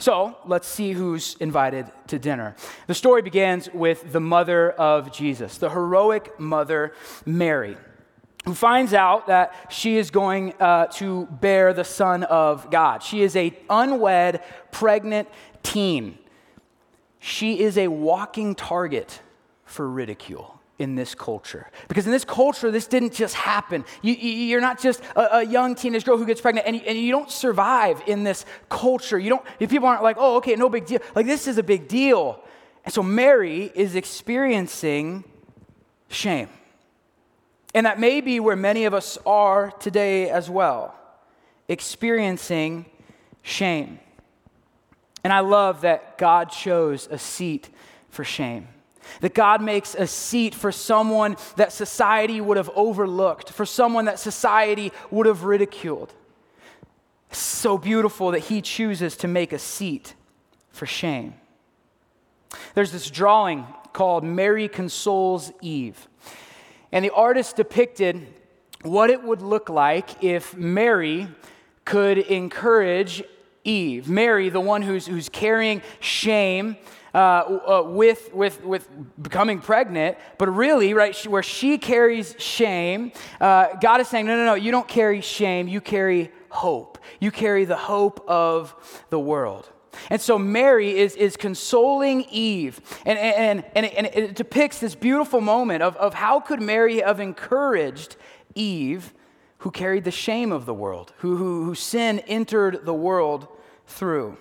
So 0.00 0.38
let's 0.46 0.66
see 0.66 0.92
who's 0.92 1.36
invited 1.40 1.86
to 2.06 2.18
dinner. 2.18 2.56
The 2.86 2.94
story 2.94 3.20
begins 3.20 3.68
with 3.72 4.12
the 4.12 4.20
mother 4.20 4.70
of 4.70 5.12
Jesus, 5.12 5.58
the 5.58 5.68
heroic 5.68 6.40
mother, 6.40 6.94
Mary, 7.26 7.76
who 8.46 8.54
finds 8.54 8.94
out 8.94 9.26
that 9.26 9.54
she 9.68 9.98
is 9.98 10.10
going 10.10 10.54
uh, 10.58 10.86
to 10.94 11.26
bear 11.26 11.74
the 11.74 11.84
Son 11.84 12.22
of 12.24 12.70
God. 12.70 13.02
She 13.02 13.20
is 13.20 13.36
a 13.36 13.54
unwed, 13.68 14.42
pregnant 14.70 15.28
teen. 15.62 16.18
She 17.18 17.60
is 17.60 17.76
a 17.76 17.88
walking 17.88 18.54
target 18.54 19.20
for 19.66 19.86
ridicule 19.86 20.59
in 20.80 20.94
this 20.94 21.14
culture. 21.14 21.70
Because 21.88 22.06
in 22.06 22.12
this 22.12 22.24
culture, 22.24 22.70
this 22.70 22.86
didn't 22.86 23.12
just 23.12 23.34
happen. 23.34 23.84
You, 24.00 24.56
are 24.56 24.62
not 24.62 24.80
just 24.80 25.02
a, 25.14 25.36
a, 25.36 25.42
young 25.44 25.74
teenage 25.74 26.04
girl 26.04 26.16
who 26.16 26.24
gets 26.24 26.40
pregnant 26.40 26.66
and 26.66 26.74
you, 26.74 26.82
and 26.86 26.98
you 26.98 27.12
don't 27.12 27.30
survive 27.30 28.02
in 28.06 28.24
this 28.24 28.46
culture. 28.70 29.18
You 29.18 29.28
don't, 29.28 29.46
if 29.60 29.68
people 29.68 29.86
aren't 29.86 30.02
like, 30.02 30.16
oh, 30.18 30.38
okay, 30.38 30.56
no 30.56 30.70
big 30.70 30.86
deal. 30.86 31.00
Like, 31.14 31.26
this 31.26 31.46
is 31.46 31.58
a 31.58 31.62
big 31.62 31.86
deal. 31.86 32.42
And 32.84 32.94
so 32.94 33.02
Mary 33.02 33.70
is 33.74 33.94
experiencing 33.94 35.24
shame. 36.08 36.48
And 37.74 37.84
that 37.84 38.00
may 38.00 38.22
be 38.22 38.40
where 38.40 38.56
many 38.56 38.86
of 38.86 38.94
us 38.94 39.18
are 39.26 39.70
today 39.72 40.30
as 40.30 40.48
well, 40.48 40.94
experiencing 41.68 42.86
shame. 43.42 44.00
And 45.22 45.30
I 45.30 45.40
love 45.40 45.82
that 45.82 46.16
God 46.16 46.50
chose 46.50 47.06
a 47.10 47.18
seat 47.18 47.68
for 48.08 48.24
shame. 48.24 48.66
That 49.20 49.34
God 49.34 49.62
makes 49.62 49.94
a 49.94 50.06
seat 50.06 50.54
for 50.54 50.72
someone 50.72 51.36
that 51.56 51.72
society 51.72 52.40
would 52.40 52.56
have 52.56 52.70
overlooked, 52.74 53.50
for 53.50 53.66
someone 53.66 54.06
that 54.06 54.18
society 54.18 54.92
would 55.10 55.26
have 55.26 55.44
ridiculed. 55.44 56.14
so 57.32 57.78
beautiful 57.78 58.32
that 58.32 58.40
He 58.40 58.60
chooses 58.60 59.16
to 59.18 59.28
make 59.28 59.52
a 59.52 59.58
seat 59.58 60.14
for 60.70 60.86
shame. 60.86 61.34
There's 62.74 62.92
this 62.92 63.10
drawing 63.10 63.66
called 63.92 64.24
Mary 64.24 64.68
Consoles 64.68 65.52
Eve. 65.60 66.08
And 66.92 67.04
the 67.04 67.10
artist 67.10 67.56
depicted 67.56 68.26
what 68.82 69.10
it 69.10 69.22
would 69.22 69.42
look 69.42 69.68
like 69.68 70.24
if 70.24 70.56
Mary 70.56 71.28
could 71.84 72.18
encourage 72.18 73.22
Eve. 73.64 74.08
Mary, 74.08 74.48
the 74.48 74.60
one 74.60 74.82
who's, 74.82 75.06
who's 75.06 75.28
carrying 75.28 75.82
shame 76.00 76.76
uh, 77.14 77.18
uh, 77.18 77.82
with, 77.86 78.32
with, 78.32 78.64
with 78.64 78.88
becoming 79.22 79.60
pregnant, 79.60 80.16
but 80.38 80.48
really, 80.48 80.94
right, 80.94 81.16
where 81.26 81.42
she 81.42 81.78
carries 81.78 82.34
shame, 82.38 83.12
uh, 83.40 83.74
God 83.80 84.00
is 84.00 84.08
saying, 84.08 84.26
no, 84.26 84.36
no, 84.36 84.44
no, 84.44 84.54
you 84.54 84.70
don't 84.70 84.88
carry 84.88 85.20
shame, 85.20 85.68
you 85.68 85.80
carry 85.80 86.30
hope. 86.50 86.98
You 87.20 87.30
carry 87.30 87.64
the 87.64 87.76
hope 87.76 88.24
of 88.28 88.74
the 89.10 89.18
world. 89.18 89.70
And 90.08 90.20
so 90.20 90.38
Mary 90.38 90.96
is, 90.96 91.16
is 91.16 91.36
consoling 91.36 92.24
Eve. 92.30 92.80
And, 93.04 93.18
and, 93.18 93.64
and, 93.74 93.86
and 93.86 94.06
it 94.06 94.34
depicts 94.34 94.78
this 94.78 94.94
beautiful 94.94 95.40
moment 95.40 95.82
of, 95.82 95.96
of 95.96 96.14
how 96.14 96.40
could 96.40 96.62
Mary 96.62 97.00
have 97.00 97.20
encouraged 97.20 98.16
Eve, 98.54 99.12
who 99.58 99.70
carried 99.70 100.04
the 100.04 100.10
shame 100.10 100.52
of 100.52 100.64
the 100.64 100.74
world, 100.74 101.12
who, 101.18 101.36
who, 101.36 101.64
who 101.64 101.74
sin 101.74 102.20
entered 102.20 102.84
the 102.84 102.94
world 102.94 103.48
through. 103.86 104.38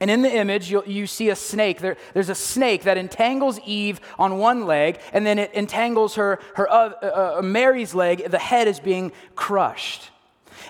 And 0.00 0.10
in 0.10 0.22
the 0.22 0.34
image, 0.34 0.70
you 0.70 1.06
see 1.06 1.28
a 1.28 1.36
snake. 1.36 1.80
There, 1.80 1.98
there's 2.14 2.30
a 2.30 2.34
snake 2.34 2.84
that 2.84 2.96
entangles 2.96 3.60
Eve 3.66 4.00
on 4.18 4.38
one 4.38 4.64
leg, 4.64 4.98
and 5.12 5.26
then 5.26 5.38
it 5.38 5.52
entangles 5.52 6.14
her, 6.14 6.40
her 6.54 6.70
uh, 6.70 6.92
uh, 7.02 7.34
uh, 7.38 7.42
Mary's 7.42 7.94
leg. 7.94 8.30
The 8.30 8.38
head 8.38 8.66
is 8.66 8.80
being 8.80 9.12
crushed. 9.34 10.10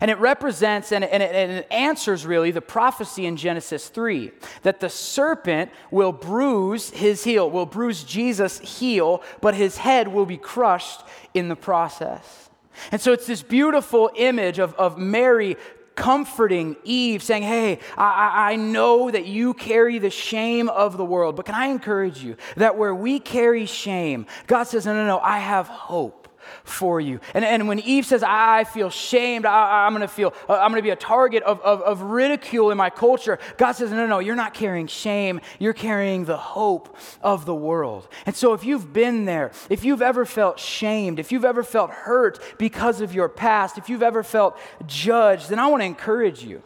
And 0.01 0.11
it 0.11 0.19
represents 0.19 0.93
and, 0.93 1.05
and, 1.05 1.23
it, 1.23 1.35
and 1.35 1.53
it 1.53 1.67
answers 1.71 2.25
really 2.25 2.51
the 2.51 2.61
prophecy 2.61 3.27
in 3.27 3.37
Genesis 3.37 3.89
3 3.89 4.31
that 4.63 4.81
the 4.81 4.89
serpent 4.89 5.71
will 5.91 6.13
bruise 6.13 6.91
his 6.91 7.25
heel, 7.25 7.51
will 7.51 7.67
bruise 7.67 8.05
Jesus' 8.05 8.59
heel, 8.61 9.23
but 9.41 9.55
his 9.55 9.79
head 9.79 10.09
will 10.09 10.27
be 10.27 10.37
crushed 10.37 11.03
in 11.35 11.49
the 11.49 11.57
process. 11.57 12.51
And 12.93 13.01
so 13.01 13.13
it's 13.13 13.27
this 13.27 13.43
beautiful 13.43 14.11
image 14.17 14.59
of, 14.59 14.75
of 14.75 14.97
Mary 14.97 15.57
comforting 16.01 16.77
Eve, 16.83 17.23
saying, 17.23 17.43
Hey, 17.43 17.79
I, 17.97 18.53
I 18.53 18.57
know 18.57 19.11
that 19.11 19.27
you 19.27 19.53
carry 19.53 19.99
the 19.99 20.09
shame 20.09 20.71
of 20.71 20.97
the 20.97 21.05
world, 21.05 21.37
but 21.37 21.45
can 21.45 21.55
I 21.55 21.67
encourage 21.67 22.25
you 22.25 22.37
that 22.57 22.79
where 22.79 22.95
we 22.95 23.21
carry 23.21 23.67
shame, 23.67 24.27
God 24.47 24.65
says, 24.65 24.87
No, 24.87 24.95
no, 24.95 25.07
no, 25.07 25.19
I 25.21 25.39
have 25.39 25.69
hope 25.69 26.20
for 26.65 27.01
you. 27.01 27.21
And, 27.35 27.45
and 27.45 27.69
when 27.69 27.79
Eve 27.81 28.07
says, 28.07 28.23
I 28.23 28.65
feel 28.65 28.91
shamed, 28.91 29.47
I, 29.47 29.87
am 29.87 29.93
going 29.93 30.03
to 30.03 30.09
feel, 30.09 30.35
uh, 30.49 30.55
I'm 30.55 30.71
going 30.71 30.81
to 30.81 30.83
be 30.83 30.91
a 30.91 30.97
target 30.97 31.43
of, 31.43 31.61
of, 31.61 31.83
of 31.83 32.03
ridicule 32.03 32.71
in 32.71 32.79
my 32.79 32.91
culture, 32.91 33.39
God 33.57 33.73
says, 33.73 33.91
no, 33.91 33.97
no, 33.97 34.07
no, 34.07 34.19
you're 34.19 34.37
not 34.37 34.55
carrying 34.55 34.87
shame. 34.87 35.41
You're 35.59 35.73
carrying 35.73 36.25
the 36.25 36.37
hope 36.37 36.97
of 37.23 37.47
the 37.47 37.55
world. 37.55 38.09
And 38.27 38.35
so 38.35 38.53
if 38.53 38.65
you've 38.65 38.93
been 38.93 39.25
there, 39.25 39.53
if 39.69 39.85
you've 39.85 40.03
ever 40.03 40.25
felt 40.25 40.59
shamed, 40.59 41.19
if 41.19 41.33
you've 41.33 41.45
ever 41.45 41.63
felt 41.63 41.91
hurt 41.91 42.41
because 42.59 43.01
of 43.01 43.15
your 43.15 43.29
past, 43.29 43.79
if 43.79 43.89
you've 43.89 44.03
ever 44.03 44.23
felt 44.23 44.59
judged, 44.87 45.49
then 45.49 45.59
I 45.59 45.67
want 45.67 45.83
to 45.83 45.87
encourage 45.87 46.43
you 46.43 46.63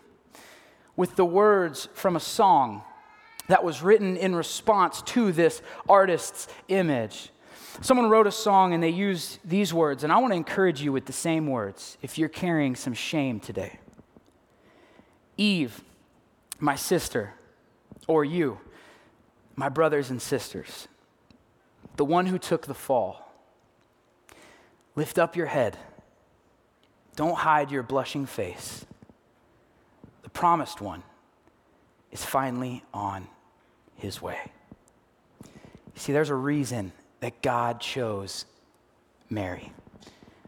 with 0.96 1.16
the 1.16 1.24
words 1.24 1.88
from 1.94 2.16
a 2.16 2.20
song 2.20 2.82
that 3.48 3.62
was 3.64 3.82
written 3.82 4.16
in 4.16 4.34
response 4.34 5.02
to 5.02 5.32
this 5.32 5.60
artist's 5.88 6.48
image. 6.68 7.30
Someone 7.80 8.08
wrote 8.08 8.26
a 8.26 8.32
song 8.32 8.72
and 8.72 8.82
they 8.82 8.90
used 8.90 9.38
these 9.44 9.74
words, 9.74 10.04
and 10.04 10.12
I 10.12 10.18
want 10.18 10.32
to 10.32 10.36
encourage 10.36 10.80
you 10.80 10.92
with 10.92 11.06
the 11.06 11.12
same 11.12 11.48
words 11.48 11.98
if 12.02 12.18
you're 12.18 12.28
carrying 12.28 12.76
some 12.76 12.94
shame 12.94 13.40
today. 13.40 13.78
Eve, 15.36 15.82
my 16.60 16.76
sister, 16.76 17.34
or 18.06 18.24
you, 18.24 18.60
my 19.56 19.68
brothers 19.68 20.10
and 20.10 20.22
sisters, 20.22 20.88
the 21.96 22.04
one 22.04 22.26
who 22.26 22.38
took 22.38 22.66
the 22.66 22.74
fall, 22.74 23.32
lift 24.94 25.18
up 25.18 25.36
your 25.36 25.46
head. 25.46 25.76
Don't 27.16 27.36
hide 27.36 27.70
your 27.70 27.82
blushing 27.82 28.26
face. 28.26 28.86
The 30.22 30.30
promised 30.30 30.80
one 30.80 31.02
is 32.10 32.24
finally 32.24 32.84
on 32.92 33.26
his 33.96 34.22
way. 34.22 34.38
See, 35.96 36.12
there's 36.12 36.30
a 36.30 36.34
reason 36.34 36.92
that 37.24 37.40
God 37.40 37.80
chose 37.80 38.44
Mary. 39.30 39.72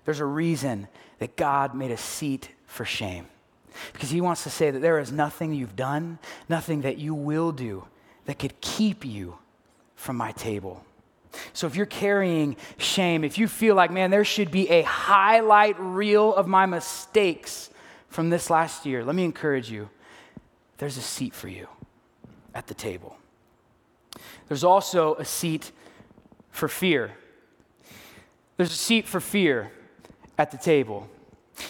There's 0.04 0.21
a 0.21 0.26
reason 0.26 0.88
that 1.21 1.35
God 1.35 1.75
made 1.75 1.90
a 1.90 1.97
seat 1.97 2.50
for 2.66 2.85
shame. 2.85 3.28
Because 3.95 4.11
he 4.11 4.21
wants 4.21 4.42
to 4.42 4.50
say 4.50 4.71
that 4.71 4.80
there 4.80 4.99
is 4.99 5.11
nothing 5.11 5.54
you've 5.54 5.75
done, 5.75 6.18
nothing 6.50 6.83
that 6.83 6.99
you 6.99 7.14
will 7.14 7.50
do 7.50 7.87
that 8.26 8.38
could 8.38 8.61
keep 8.61 9.06
you 9.06 9.38
from 9.95 10.16
my 10.16 10.33
table. 10.33 10.85
So 11.54 11.66
if 11.66 11.76
you're 11.76 11.87
carrying 11.87 12.56
shame, 12.76 13.25
if 13.25 13.38
you 13.38 13.49
feel 13.49 13.75
like, 13.75 13.90
man, 13.90 14.11
there 14.11 14.23
should 14.23 14.50
be 14.50 14.68
a 14.68 14.83
highlight 14.83 15.80
reel 15.80 16.35
of 16.35 16.47
my 16.47 16.66
mistakes 16.66 17.71
from 18.11 18.28
this 18.28 18.50
last 18.50 18.85
year, 18.85 19.02
let 19.02 19.16
me 19.16 19.25
encourage 19.25 19.71
you 19.71 19.88
there's 20.76 20.99
a 20.99 21.00
seat 21.00 21.33
for 21.33 21.49
you 21.49 21.68
at 22.54 22.66
the 22.66 22.75
table. 22.75 23.16
There's 24.49 24.62
also 24.62 25.14
a 25.14 25.25
seat 25.25 25.73
for 26.57 26.69
fear. 26.69 27.13
There's 28.57 28.73
a 28.73 28.77
seat 28.77 29.07
for 29.07 29.21
fear 29.21 29.71
at 30.39 30.51
the 30.51 30.57
table. 30.57 31.09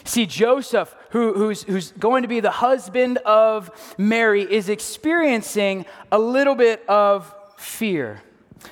See, 0.05 0.27
Joseph, 0.27 0.95
who, 1.11 1.33
who's, 1.35 1.63
who's 1.63 1.93
going 1.93 2.23
to 2.23 2.29
be 2.29 2.41
the 2.41 2.51
husband 2.51 3.19
of 3.19 3.71
Mary, 3.99 4.43
is 4.43 4.69
experiencing 4.69 5.87
a 6.11 6.19
little 6.19 6.55
bit 6.55 6.85
of 6.89 7.33
fear. 7.57 8.23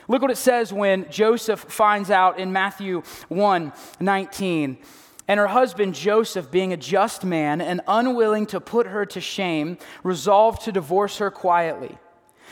Look 0.09 0.23
what 0.23 0.30
it 0.30 0.38
says 0.38 0.73
when 0.73 1.09
Joseph 1.11 1.61
finds 1.61 2.11
out 2.11 2.38
in 2.38 2.52
Matthew 2.52 3.02
1 3.28 3.73
19. 4.00 4.78
And 5.26 5.40
her 5.40 5.47
husband 5.47 5.94
Joseph, 5.94 6.50
being 6.50 6.73
a 6.73 6.76
just 6.76 7.25
man 7.25 7.61
and 7.61 7.80
unwilling 7.88 8.44
to 8.47 8.61
put 8.61 8.87
her 8.87 9.06
to 9.06 9.21
shame, 9.21 9.78
resolved 10.02 10.62
to 10.62 10.73
divorce 10.73 11.18
her 11.18 11.30
quietly. 11.30 11.97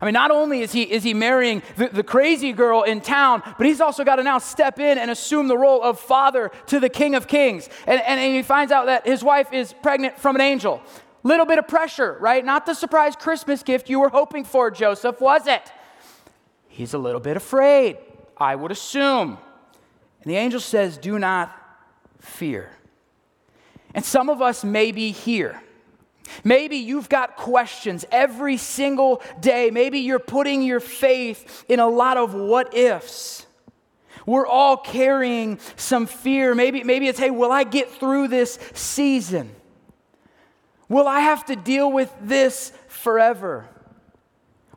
I 0.00 0.04
mean, 0.04 0.14
not 0.14 0.30
only 0.30 0.60
is 0.60 0.70
he, 0.70 0.82
is 0.82 1.02
he 1.02 1.12
marrying 1.12 1.62
the, 1.76 1.88
the 1.88 2.04
crazy 2.04 2.52
girl 2.52 2.82
in 2.82 3.00
town, 3.00 3.42
but 3.58 3.66
he's 3.66 3.80
also 3.80 4.04
got 4.04 4.16
to 4.16 4.22
now 4.22 4.38
step 4.38 4.78
in 4.78 4.96
and 4.96 5.10
assume 5.10 5.48
the 5.48 5.58
role 5.58 5.82
of 5.82 5.98
father 5.98 6.52
to 6.66 6.78
the 6.78 6.88
King 6.88 7.16
of 7.16 7.26
Kings. 7.26 7.68
And, 7.86 8.00
and, 8.02 8.20
and 8.20 8.34
he 8.34 8.42
finds 8.42 8.70
out 8.70 8.86
that 8.86 9.06
his 9.06 9.24
wife 9.24 9.52
is 9.52 9.72
pregnant 9.82 10.18
from 10.18 10.36
an 10.36 10.40
angel. 10.40 10.80
Little 11.24 11.46
bit 11.46 11.58
of 11.58 11.66
pressure, 11.66 12.16
right? 12.20 12.44
Not 12.44 12.64
the 12.64 12.74
surprise 12.74 13.16
Christmas 13.16 13.64
gift 13.64 13.90
you 13.90 13.98
were 13.98 14.08
hoping 14.08 14.44
for, 14.44 14.70
Joseph, 14.70 15.20
was 15.20 15.48
it? 15.48 15.72
He's 16.68 16.94
a 16.94 16.98
little 16.98 17.20
bit 17.20 17.36
afraid, 17.36 17.98
I 18.36 18.54
would 18.54 18.70
assume. 18.70 19.36
And 20.22 20.30
the 20.30 20.36
angel 20.36 20.60
says, 20.60 20.96
Do 20.96 21.18
not 21.18 21.52
fear. 22.20 22.70
And 23.94 24.04
some 24.04 24.28
of 24.28 24.40
us 24.40 24.62
may 24.62 24.92
be 24.92 25.10
here 25.10 25.60
Maybe 26.44 26.76
you've 26.76 27.08
got 27.08 27.36
questions 27.36 28.04
every 28.10 28.56
single 28.56 29.22
day. 29.40 29.70
Maybe 29.70 30.00
you're 30.00 30.18
putting 30.18 30.62
your 30.62 30.80
faith 30.80 31.64
in 31.68 31.80
a 31.80 31.88
lot 31.88 32.16
of 32.16 32.34
what 32.34 32.74
ifs. 32.74 33.46
We're 34.26 34.46
all 34.46 34.76
carrying 34.76 35.58
some 35.76 36.06
fear. 36.06 36.54
Maybe, 36.54 36.84
maybe 36.84 37.08
it's, 37.08 37.18
hey, 37.18 37.30
will 37.30 37.52
I 37.52 37.64
get 37.64 37.90
through 37.90 38.28
this 38.28 38.58
season? 38.74 39.54
Will 40.88 41.08
I 41.08 41.20
have 41.20 41.46
to 41.46 41.56
deal 41.56 41.90
with 41.90 42.12
this 42.20 42.72
forever? 42.88 43.68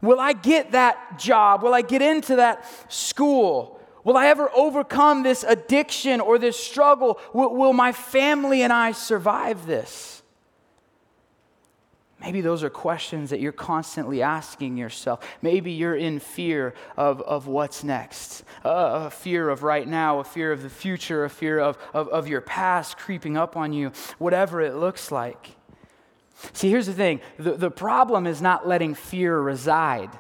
Will 0.01 0.20
I 0.20 0.34
get 0.34 0.72
that 0.72 1.20
job? 1.20 1.63
Will 1.63 1.74
I 1.74 1.81
get 1.81 2.01
into 2.01 2.38
that 2.38 2.65
school? 2.91 3.79
Will 4.03 4.17
I 4.17 4.27
ever 4.27 4.50
overcome 4.55 5.24
this 5.24 5.43
addiction 5.43 6.22
or 6.22 6.39
this 6.39 6.58
struggle? 6.58 7.20
Will, 7.34 7.55
will 7.55 7.74
my 7.74 7.91
family 7.91 8.63
and 8.63 8.74
I 8.74 8.93
survive 8.93 9.65
this? 9.65 10.21
Maybe 12.22 12.42
those 12.42 12.63
are 12.63 12.70
questions 12.70 13.32
that 13.32 13.40
you're 13.40 13.51
constantly 13.51 14.22
asking 14.22 14.78
yourself. 14.78 15.28
Maybe 15.42 15.72
you're 15.72 15.96
in 15.96 16.20
fear 16.20 16.75
of, 16.96 17.20
of 17.22 17.48
what's 17.48 17.84
next, 17.84 18.44
uh, 18.63 19.08
a 19.08 19.10
fear 19.10 19.50
of 19.50 19.63
right 19.63 19.88
now, 19.88 20.20
a 20.20 20.24
fear 20.24 20.51
of 20.51 20.62
the 20.62 20.70
future, 20.70 21.25
a 21.25 21.30
fear 21.30 21.60
of, 21.60 21.80
of, 21.94 22.08
of 22.10 22.28
your 22.28 22.42
past 22.42 22.98
creeping 22.98 23.38
up 23.38 23.58
on 23.58 23.74
you, 23.74 23.92
whatever 24.20 24.62
it 24.62 24.75
looks 24.75 25.12
like. 25.12 25.56
See, 26.54 26.70
here's 26.70 26.86
the 26.86 26.94
thing 26.94 27.22
the, 27.38 27.54
the 27.54 27.72
problem 27.72 28.28
is 28.28 28.40
not 28.40 28.68
letting 28.68 28.94
fear 28.94 29.40
reside, 29.40 30.12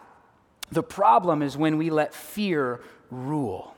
the 0.71 0.83
problem 0.83 1.43
is 1.43 1.55
when 1.55 1.77
we 1.77 1.91
let 1.91 2.15
fear 2.15 2.81
rule. 3.11 3.70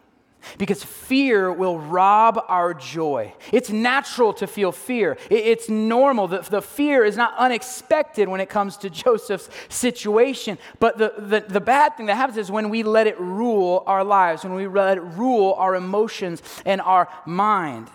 Because 0.57 0.83
fear 0.83 1.51
will 1.51 1.79
rob 1.79 2.43
our 2.47 2.73
joy. 2.73 3.33
It's 3.51 3.69
natural 3.69 4.33
to 4.33 4.47
feel 4.47 4.71
fear, 4.71 5.17
it's 5.29 5.69
normal. 5.69 6.27
The, 6.27 6.39
the 6.39 6.61
fear 6.61 7.03
is 7.03 7.17
not 7.17 7.35
unexpected 7.37 8.27
when 8.27 8.41
it 8.41 8.49
comes 8.49 8.77
to 8.77 8.89
Joseph's 8.89 9.49
situation. 9.69 10.57
But 10.79 10.97
the, 10.97 11.13
the, 11.17 11.39
the 11.41 11.61
bad 11.61 11.97
thing 11.97 12.07
that 12.07 12.15
happens 12.15 12.37
is 12.37 12.51
when 12.51 12.69
we 12.69 12.83
let 12.83 13.07
it 13.07 13.19
rule 13.19 13.83
our 13.87 14.03
lives, 14.03 14.43
when 14.43 14.53
we 14.53 14.67
let 14.67 14.97
it 14.97 15.01
rule 15.01 15.53
our 15.57 15.75
emotions 15.75 16.41
and 16.65 16.81
our 16.81 17.09
mind. 17.25 17.89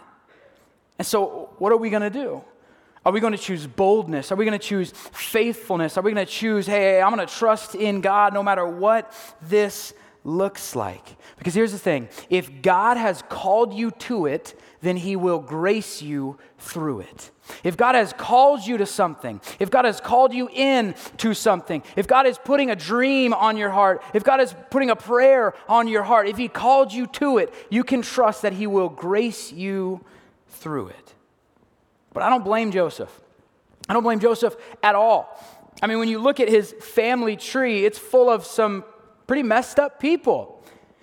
And 0.98 1.06
so, 1.06 1.50
what 1.58 1.72
are 1.72 1.76
we 1.76 1.90
going 1.90 2.02
to 2.02 2.10
do? 2.10 2.42
Are 3.04 3.12
we 3.12 3.20
going 3.20 3.32
to 3.32 3.38
choose 3.38 3.66
boldness? 3.66 4.32
Are 4.32 4.34
we 4.34 4.44
going 4.44 4.58
to 4.58 4.64
choose 4.64 4.90
faithfulness? 4.90 5.96
Are 5.96 6.02
we 6.02 6.12
going 6.12 6.26
to 6.26 6.30
choose, 6.30 6.66
hey, 6.66 7.00
I'm 7.00 7.14
going 7.14 7.26
to 7.26 7.32
trust 7.32 7.74
in 7.74 8.00
God 8.00 8.34
no 8.34 8.42
matter 8.42 8.66
what 8.66 9.14
this 9.40 9.94
looks 10.24 10.76
like. 10.76 11.16
Because 11.38 11.54
here's 11.54 11.72
the 11.72 11.78
thing 11.78 12.08
if 12.28 12.62
God 12.62 12.96
has 12.96 13.22
called 13.28 13.72
you 13.74 13.90
to 13.92 14.26
it, 14.26 14.58
then 14.80 14.96
He 14.96 15.16
will 15.16 15.38
grace 15.38 16.02
you 16.02 16.38
through 16.58 17.00
it. 17.00 17.30
If 17.64 17.76
God 17.76 17.94
has 17.94 18.12
called 18.12 18.66
you 18.66 18.76
to 18.78 18.86
something, 18.86 19.40
if 19.58 19.70
God 19.70 19.84
has 19.84 20.00
called 20.00 20.34
you 20.34 20.48
in 20.52 20.94
to 21.18 21.34
something, 21.34 21.82
if 21.96 22.06
God 22.06 22.26
is 22.26 22.38
putting 22.38 22.70
a 22.70 22.76
dream 22.76 23.32
on 23.32 23.56
your 23.56 23.70
heart, 23.70 24.02
if 24.12 24.22
God 24.24 24.40
is 24.40 24.54
putting 24.70 24.90
a 24.90 24.96
prayer 24.96 25.54
on 25.68 25.88
your 25.88 26.02
heart, 26.02 26.28
if 26.28 26.36
He 26.36 26.48
called 26.48 26.92
you 26.92 27.06
to 27.06 27.38
it, 27.38 27.52
you 27.70 27.84
can 27.84 28.02
trust 28.02 28.42
that 28.42 28.52
He 28.52 28.66
will 28.66 28.88
grace 28.88 29.52
you 29.52 30.04
through 30.48 30.88
it. 30.88 31.14
But 32.12 32.22
I 32.22 32.30
don't 32.30 32.44
blame 32.44 32.70
Joseph. 32.72 33.20
I 33.88 33.94
don't 33.94 34.02
blame 34.02 34.20
Joseph 34.20 34.56
at 34.82 34.94
all. 34.94 35.38
I 35.80 35.86
mean, 35.86 35.98
when 35.98 36.08
you 36.08 36.18
look 36.18 36.40
at 36.40 36.48
his 36.48 36.74
family 36.80 37.36
tree, 37.36 37.84
it's 37.84 37.98
full 37.98 38.28
of 38.28 38.44
some 38.44 38.84
pretty 39.28 39.44
messed 39.44 39.78
up 39.78 40.00
people. 40.00 40.58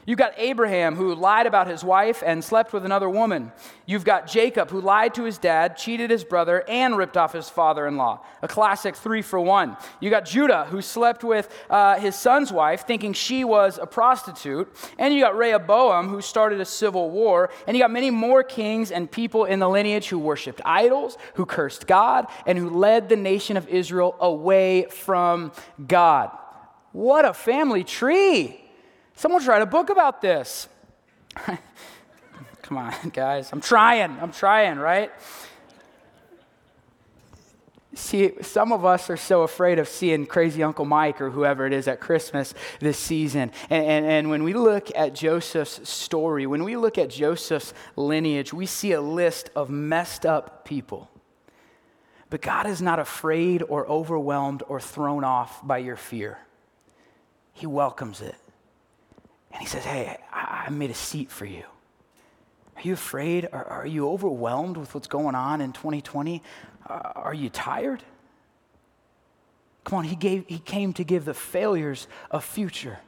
You've 0.07 0.19
got 0.19 0.33
Abraham 0.37 0.95
who 0.95 1.15
lied 1.15 1.47
about 1.47 1.67
his 1.67 1.83
wife 1.83 2.21
and 2.23 2.43
slept 2.43 2.73
with 2.73 2.85
another 2.85 3.09
woman. 3.09 3.51
You've 3.87 4.05
got 4.05 4.27
Jacob 4.27 4.69
who 4.69 4.79
lied 4.79 5.15
to 5.15 5.23
his 5.23 5.39
dad, 5.39 5.77
cheated 5.77 6.11
his 6.11 6.23
brother, 6.23 6.63
and 6.67 6.95
ripped 6.95 7.17
off 7.17 7.33
his 7.33 7.49
father 7.49 7.87
in 7.87 7.97
law. 7.97 8.23
A 8.43 8.47
classic 8.47 8.95
three 8.95 9.23
for 9.23 9.39
one. 9.39 9.77
You 9.99 10.11
got 10.11 10.25
Judah 10.25 10.65
who 10.65 10.83
slept 10.83 11.23
with 11.23 11.51
uh, 11.71 11.99
his 11.99 12.15
son's 12.15 12.51
wife, 12.51 12.85
thinking 12.85 13.13
she 13.13 13.43
was 13.43 13.79
a 13.81 13.87
prostitute. 13.87 14.71
And 14.99 15.11
you 15.11 15.21
got 15.21 15.35
Rehoboam 15.35 16.09
who 16.09 16.21
started 16.21 16.61
a 16.61 16.65
civil 16.65 17.09
war. 17.09 17.49
And 17.65 17.75
you 17.75 17.81
got 17.81 17.91
many 17.91 18.11
more 18.11 18.43
kings 18.43 18.91
and 18.91 19.09
people 19.09 19.45
in 19.45 19.57
the 19.57 19.69
lineage 19.69 20.07
who 20.09 20.19
worshiped 20.19 20.61
idols, 20.65 21.17
who 21.33 21.47
cursed 21.47 21.87
God, 21.87 22.27
and 22.45 22.59
who 22.59 22.69
led 22.69 23.09
the 23.09 23.15
nation 23.15 23.57
of 23.57 23.67
Israel 23.69 24.15
away 24.19 24.85
from 24.91 25.51
God. 25.87 26.29
What 26.95 27.25
a 27.25 27.33
family 27.33 27.83
tree! 27.83 28.57
Someone 29.15 29.41
should 29.41 29.49
write 29.49 29.61
a 29.61 29.65
book 29.65 29.89
about 29.89 30.21
this. 30.21 30.69
Come 32.61 32.77
on, 32.77 32.93
guys. 33.11 33.51
I'm 33.51 33.59
trying. 33.59 34.17
I'm 34.21 34.31
trying, 34.31 34.79
right? 34.79 35.11
See, 37.95 38.31
some 38.41 38.71
of 38.71 38.85
us 38.85 39.09
are 39.09 39.17
so 39.17 39.41
afraid 39.41 39.77
of 39.77 39.89
seeing 39.89 40.25
crazy 40.25 40.63
Uncle 40.63 40.85
Mike 40.85 41.19
or 41.19 41.31
whoever 41.31 41.65
it 41.65 41.73
is 41.73 41.89
at 41.89 41.99
Christmas 41.99 42.53
this 42.79 42.97
season. 42.97 43.51
And, 43.69 43.85
and, 43.85 44.05
and, 44.05 44.29
when 44.29 44.43
we 44.43 44.53
look 44.53 44.89
at 44.95 45.13
Joseph's 45.13 45.89
story, 45.89 46.47
when 46.47 46.63
we 46.63 46.77
look 46.77 46.97
at 46.97 47.09
Joseph's 47.09 47.73
lineage, 47.97 48.53
we 48.53 48.65
see 48.65 48.93
a 48.93 49.01
list 49.01 49.49
of 49.53 49.69
messed 49.69 50.25
up 50.25 50.63
people. 50.63 51.09
But 52.29 52.41
God 52.41 52.67
is 52.67 52.81
not 52.81 52.99
afraid 52.99 53.63
or 53.67 53.85
overwhelmed 53.85 54.63
or 54.69 54.79
thrown 54.79 55.25
off 55.25 55.59
by 55.67 55.79
your 55.79 55.97
fear. 55.97 56.39
He 57.55 57.65
welcomes 57.65 58.19
it. 58.19 58.35
And 59.51 59.61
he 59.61 59.65
says, 59.65 59.85
Hey, 59.85 60.17
I, 60.31 60.69
made 60.69 60.91
a 60.91 60.95
seat 60.95 61.31
for 61.31 61.45
you. 61.45 61.63
Are 62.75 62.81
you 62.81 62.93
afraid? 62.93 63.47
Are, 63.53 63.65
are 63.65 63.87
you 63.87 64.09
overwhelmed 64.09 64.75
with 64.75 64.93
what's 64.93 65.07
going 65.07 65.35
on 65.35 65.61
in 65.61 65.71
2020? 65.71 66.43
Uh, 66.87 66.93
are 67.15 67.33
you 67.33 67.49
tired? 67.49 68.03
Come 69.85 69.99
on, 69.99 70.03
he, 70.03 70.17
gave, 70.17 70.45
he 70.47 70.59
came 70.59 70.91
to 70.93 71.05
give 71.05 71.23
the 71.23 71.33
failures 71.33 72.07
a 72.29 72.41
future. 72.41 72.99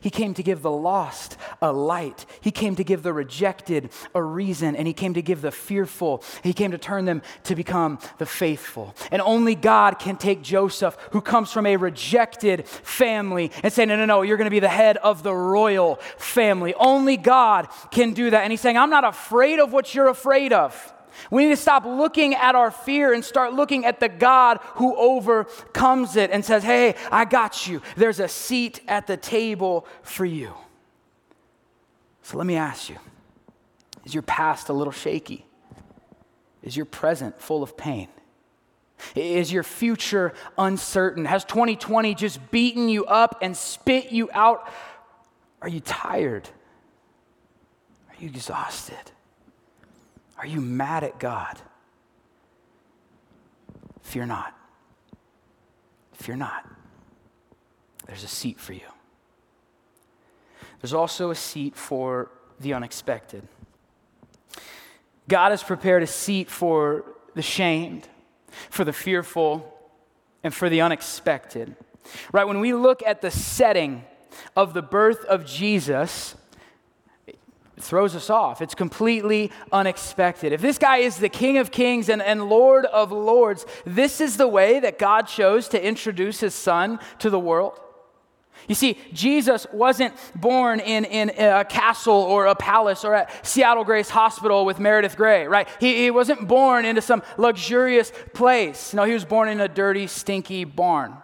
He 0.00 0.10
came 0.10 0.34
to 0.34 0.42
give 0.42 0.62
the 0.62 0.70
lost 0.70 1.36
a 1.60 1.72
light. 1.72 2.26
He 2.40 2.50
came 2.50 2.76
to 2.76 2.84
give 2.84 3.02
the 3.02 3.12
rejected 3.12 3.90
a 4.14 4.22
reason, 4.22 4.76
and 4.76 4.86
He 4.86 4.92
came 4.92 5.14
to 5.14 5.22
give 5.22 5.42
the 5.42 5.50
fearful. 5.50 6.22
He 6.42 6.52
came 6.52 6.70
to 6.70 6.78
turn 6.78 7.04
them 7.04 7.22
to 7.44 7.54
become 7.54 7.98
the 8.18 8.26
faithful. 8.26 8.94
And 9.10 9.22
only 9.22 9.54
God 9.54 9.98
can 9.98 10.16
take 10.16 10.42
Joseph, 10.42 10.96
who 11.10 11.20
comes 11.20 11.52
from 11.52 11.66
a 11.66 11.76
rejected 11.76 12.66
family, 12.66 13.50
and 13.62 13.72
say, 13.72 13.86
No, 13.86 13.96
no, 13.96 14.04
no, 14.04 14.22
you're 14.22 14.36
going 14.36 14.46
to 14.46 14.50
be 14.50 14.60
the 14.60 14.68
head 14.68 14.96
of 14.98 15.22
the 15.22 15.34
royal 15.34 15.96
family. 16.16 16.74
Only 16.74 17.16
God 17.16 17.68
can 17.90 18.12
do 18.12 18.30
that. 18.30 18.42
And 18.42 18.52
He's 18.52 18.60
saying, 18.60 18.76
I'm 18.76 18.90
not 18.90 19.04
afraid 19.04 19.58
of 19.58 19.72
what 19.72 19.94
you're 19.94 20.08
afraid 20.08 20.52
of. 20.52 20.91
We 21.30 21.44
need 21.44 21.50
to 21.50 21.56
stop 21.56 21.84
looking 21.84 22.34
at 22.34 22.54
our 22.54 22.70
fear 22.70 23.12
and 23.12 23.24
start 23.24 23.52
looking 23.52 23.84
at 23.84 24.00
the 24.00 24.08
God 24.08 24.58
who 24.74 24.96
overcomes 24.96 26.16
it 26.16 26.30
and 26.30 26.44
says, 26.44 26.62
Hey, 26.62 26.94
I 27.10 27.24
got 27.24 27.66
you. 27.66 27.82
There's 27.96 28.20
a 28.20 28.28
seat 28.28 28.80
at 28.88 29.06
the 29.06 29.16
table 29.16 29.86
for 30.02 30.24
you. 30.24 30.54
So 32.22 32.38
let 32.38 32.46
me 32.46 32.56
ask 32.56 32.88
you 32.88 32.98
Is 34.04 34.14
your 34.14 34.22
past 34.22 34.68
a 34.68 34.72
little 34.72 34.92
shaky? 34.92 35.46
Is 36.62 36.76
your 36.76 36.86
present 36.86 37.40
full 37.40 37.62
of 37.62 37.76
pain? 37.76 38.08
Is 39.16 39.52
your 39.52 39.64
future 39.64 40.32
uncertain? 40.56 41.24
Has 41.24 41.44
2020 41.44 42.14
just 42.14 42.50
beaten 42.50 42.88
you 42.88 43.04
up 43.04 43.38
and 43.42 43.56
spit 43.56 44.12
you 44.12 44.30
out? 44.32 44.68
Are 45.60 45.68
you 45.68 45.80
tired? 45.80 46.48
Are 48.08 48.14
you 48.20 48.28
exhausted? 48.28 49.10
Are 50.42 50.46
you 50.46 50.60
mad 50.60 51.04
at 51.04 51.20
God? 51.20 51.56
Fear 54.00 54.26
not. 54.26 54.58
Fear 56.14 56.34
not. 56.34 56.68
There's 58.08 58.24
a 58.24 58.28
seat 58.28 58.58
for 58.58 58.72
you. 58.72 58.88
There's 60.80 60.92
also 60.92 61.30
a 61.30 61.36
seat 61.36 61.76
for 61.76 62.32
the 62.58 62.74
unexpected. 62.74 63.46
God 65.28 65.50
has 65.50 65.62
prepared 65.62 66.02
a 66.02 66.08
seat 66.08 66.50
for 66.50 67.04
the 67.34 67.42
shamed, 67.42 68.08
for 68.68 68.84
the 68.84 68.92
fearful, 68.92 69.72
and 70.42 70.52
for 70.52 70.68
the 70.68 70.80
unexpected. 70.80 71.76
Right? 72.32 72.48
When 72.48 72.58
we 72.58 72.74
look 72.74 73.00
at 73.06 73.22
the 73.22 73.30
setting 73.30 74.04
of 74.56 74.74
the 74.74 74.82
birth 74.82 75.24
of 75.26 75.46
Jesus, 75.46 76.34
throws 77.80 78.14
us 78.14 78.30
off. 78.30 78.60
It's 78.60 78.74
completely 78.74 79.50
unexpected. 79.72 80.52
If 80.52 80.60
this 80.60 80.78
guy 80.78 80.98
is 80.98 81.16
the 81.16 81.28
King 81.28 81.58
of 81.58 81.70
Kings 81.70 82.08
and, 82.08 82.22
and 82.22 82.48
Lord 82.48 82.84
of 82.86 83.12
Lords, 83.12 83.64
this 83.84 84.20
is 84.20 84.36
the 84.36 84.48
way 84.48 84.80
that 84.80 84.98
God 84.98 85.22
chose 85.22 85.68
to 85.68 85.82
introduce 85.82 86.40
his 86.40 86.54
son 86.54 86.98
to 87.20 87.30
the 87.30 87.40
world. 87.40 87.78
You 88.68 88.74
see, 88.74 88.96
Jesus 89.12 89.66
wasn't 89.72 90.14
born 90.36 90.78
in, 90.78 91.04
in 91.04 91.30
a 91.30 91.64
castle 91.64 92.14
or 92.14 92.46
a 92.46 92.54
palace 92.54 93.04
or 93.04 93.14
at 93.14 93.44
Seattle 93.44 93.82
Grace 93.82 94.10
Hospital 94.10 94.64
with 94.64 94.78
Meredith 94.78 95.16
Grey, 95.16 95.48
right? 95.48 95.66
He, 95.80 95.96
he 95.96 96.10
wasn't 96.10 96.46
born 96.46 96.84
into 96.84 97.02
some 97.02 97.22
luxurious 97.38 98.12
place. 98.34 98.94
No, 98.94 99.04
he 99.04 99.14
was 99.14 99.24
born 99.24 99.48
in 99.48 99.60
a 99.60 99.68
dirty, 99.68 100.06
stinky 100.06 100.64
barn 100.64 101.16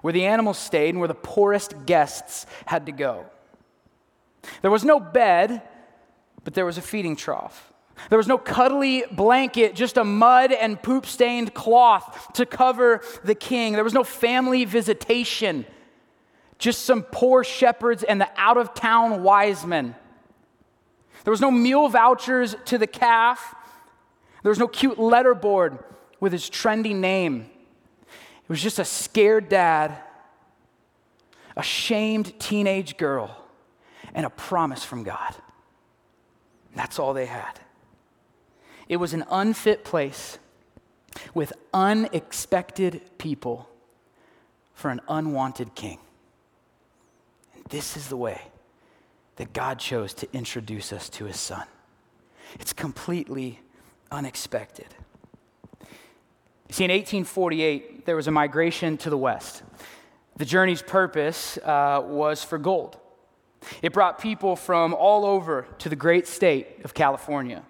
where 0.00 0.12
the 0.12 0.24
animals 0.24 0.56
stayed 0.56 0.90
and 0.90 0.98
where 0.98 1.08
the 1.08 1.14
poorest 1.14 1.74
guests 1.84 2.46
had 2.64 2.86
to 2.86 2.92
go. 2.92 3.26
There 4.62 4.70
was 4.70 4.84
no 4.84 4.98
bed, 4.98 5.62
but 6.44 6.54
there 6.54 6.66
was 6.66 6.78
a 6.78 6.82
feeding 6.82 7.16
trough. 7.16 7.72
There 8.08 8.18
was 8.18 8.26
no 8.26 8.38
cuddly 8.38 9.04
blanket, 9.12 9.74
just 9.74 9.96
a 9.96 10.04
mud 10.04 10.52
and 10.52 10.82
poop 10.82 11.04
stained 11.04 11.52
cloth 11.52 12.32
to 12.34 12.46
cover 12.46 13.02
the 13.24 13.34
king. 13.34 13.74
There 13.74 13.84
was 13.84 13.92
no 13.92 14.04
family 14.04 14.64
visitation, 14.64 15.66
just 16.58 16.84
some 16.84 17.02
poor 17.02 17.44
shepherds 17.44 18.02
and 18.02 18.20
the 18.20 18.28
out 18.36 18.56
of 18.56 18.72
town 18.72 19.22
wise 19.22 19.66
men. 19.66 19.94
There 21.24 21.30
was 21.30 21.42
no 21.42 21.50
meal 21.50 21.88
vouchers 21.88 22.56
to 22.66 22.78
the 22.78 22.86
calf. 22.86 23.54
There 24.42 24.50
was 24.50 24.58
no 24.58 24.68
cute 24.68 24.96
letterboard 24.96 25.82
with 26.18 26.32
his 26.32 26.48
trendy 26.48 26.94
name. 26.94 27.50
It 28.06 28.48
was 28.48 28.62
just 28.62 28.78
a 28.78 28.84
scared 28.84 29.48
dad, 29.50 29.96
a 31.56 31.62
shamed 31.62 32.38
teenage 32.40 32.96
girl, 32.96 33.36
and 34.14 34.24
a 34.24 34.30
promise 34.30 34.82
from 34.82 35.04
God. 35.04 35.34
That's 36.80 36.98
all 36.98 37.12
they 37.12 37.26
had. 37.26 37.60
It 38.88 38.96
was 38.96 39.12
an 39.12 39.24
unfit 39.30 39.84
place 39.84 40.38
with 41.34 41.52
unexpected 41.74 43.02
people 43.18 43.68
for 44.72 44.90
an 44.90 45.02
unwanted 45.06 45.74
king. 45.74 45.98
And 47.54 47.64
this 47.68 47.98
is 47.98 48.08
the 48.08 48.16
way 48.16 48.40
that 49.36 49.52
God 49.52 49.78
chose 49.78 50.14
to 50.14 50.28
introduce 50.32 50.90
us 50.90 51.10
to 51.10 51.26
his 51.26 51.36
son. 51.36 51.66
It's 52.58 52.72
completely 52.72 53.60
unexpected. 54.10 54.88
You 55.80 55.86
see, 56.70 56.84
in 56.84 56.90
1848, 56.90 58.06
there 58.06 58.16
was 58.16 58.26
a 58.26 58.30
migration 58.30 58.96
to 58.96 59.10
the 59.10 59.18
west. 59.18 59.62
The 60.38 60.46
journey's 60.46 60.80
purpose 60.80 61.58
uh, 61.58 62.02
was 62.02 62.42
for 62.42 62.56
gold. 62.56 62.96
It 63.82 63.92
brought 63.92 64.20
people 64.20 64.56
from 64.56 64.94
all 64.94 65.24
over 65.24 65.66
to 65.78 65.88
the 65.88 65.96
great 65.96 66.26
state 66.26 66.84
of 66.84 66.94
California. 66.94 67.62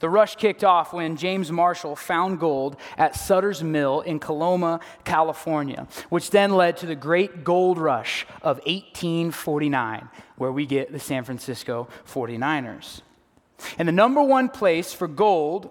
The 0.00 0.10
rush 0.10 0.36
kicked 0.36 0.64
off 0.64 0.92
when 0.92 1.16
James 1.16 1.50
Marshall 1.50 1.96
found 1.96 2.38
gold 2.38 2.76
at 2.98 3.16
Sutter's 3.16 3.62
Mill 3.62 4.02
in 4.02 4.18
Coloma, 4.18 4.80
California, 5.04 5.86
which 6.10 6.30
then 6.30 6.52
led 6.52 6.76
to 6.78 6.86
the 6.86 6.94
great 6.94 7.42
gold 7.42 7.78
rush 7.78 8.26
of 8.42 8.58
1849, 8.66 10.08
where 10.36 10.52
we 10.52 10.66
get 10.66 10.92
the 10.92 11.00
San 11.00 11.24
Francisco 11.24 11.88
49ers. 12.06 13.00
And 13.78 13.88
the 13.88 13.92
number 13.92 14.22
one 14.22 14.50
place 14.50 14.92
for 14.92 15.08
gold 15.08 15.70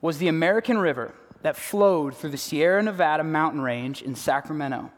was 0.00 0.16
the 0.18 0.28
American 0.28 0.78
River 0.78 1.14
that 1.42 1.56
flowed 1.56 2.16
through 2.16 2.30
the 2.30 2.38
Sierra 2.38 2.82
Nevada 2.82 3.24
mountain 3.24 3.60
range 3.60 4.00
in 4.00 4.14
Sacramento. 4.14 4.90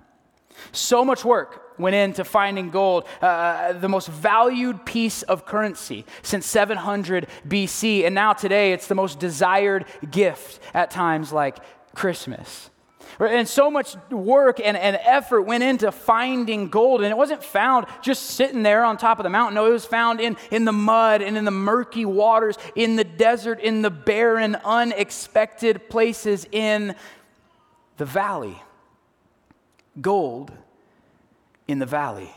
So 0.73 1.05
much 1.05 1.25
work 1.25 1.70
went 1.81 1.97
into 1.97 2.25
finding 2.25 2.71
gold, 2.71 3.05
uh, 3.21 3.73
the 3.73 3.89
most 3.89 4.09
valued 4.09 4.85
piece 4.85 5.23
of 5.23 5.47
currency 5.47 6.05
since 6.23 6.47
700 6.47 7.27
BC. 7.49 8.05
And 8.05 8.15
now 8.15 8.33
today, 8.33 8.73
it's 8.73 8.87
the 8.87 8.95
most 8.95 9.19
desired 9.19 9.87
gift 10.11 10.61
at 10.75 10.91
times 10.91 11.33
like 11.33 11.59
Christmas. 11.95 12.71
And 13.19 13.47
so 13.47 13.71
much 13.71 13.97
work 14.11 14.61
and, 14.65 14.77
and 14.77 14.99
effort 15.05 15.43
went 15.43 15.63
into 15.63 15.93
finding 15.93 16.69
gold. 16.69 17.03
And 17.03 17.11
it 17.11 17.17
wasn't 17.17 17.43
found 17.43 17.87
just 18.01 18.23
sitting 18.23 18.63
there 18.63 18.85
on 18.85 18.97
top 18.97 19.19
of 19.19 19.25
the 19.25 19.31
mountain. 19.31 19.55
No, 19.57 19.67
it 19.67 19.73
was 19.73 19.85
found 19.85 20.21
in, 20.21 20.37
in 20.51 20.65
the 20.65 20.73
mud 20.73 21.21
and 21.21 21.37
in 21.37 21.45
the 21.45 21.51
murky 21.51 22.07
waters, 22.07 22.57
in 22.75 22.97
the 22.97 23.05
desert, 23.05 23.61
in 23.61 23.83
the 23.83 23.91
barren, 23.91 24.57
unexpected 24.65 25.91
places 25.91 26.47
in 26.51 26.95
the 27.99 28.07
valley 28.07 28.63
gold 30.01 30.53
in 31.71 31.79
the 31.79 31.87
valley. 31.87 32.31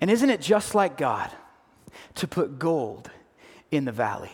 And 0.00 0.10
isn't 0.10 0.30
it 0.30 0.40
just 0.40 0.74
like 0.74 0.96
God 0.96 1.30
to 2.16 2.26
put 2.26 2.58
gold 2.58 3.10
in 3.70 3.84
the 3.84 3.92
valley? 3.92 4.32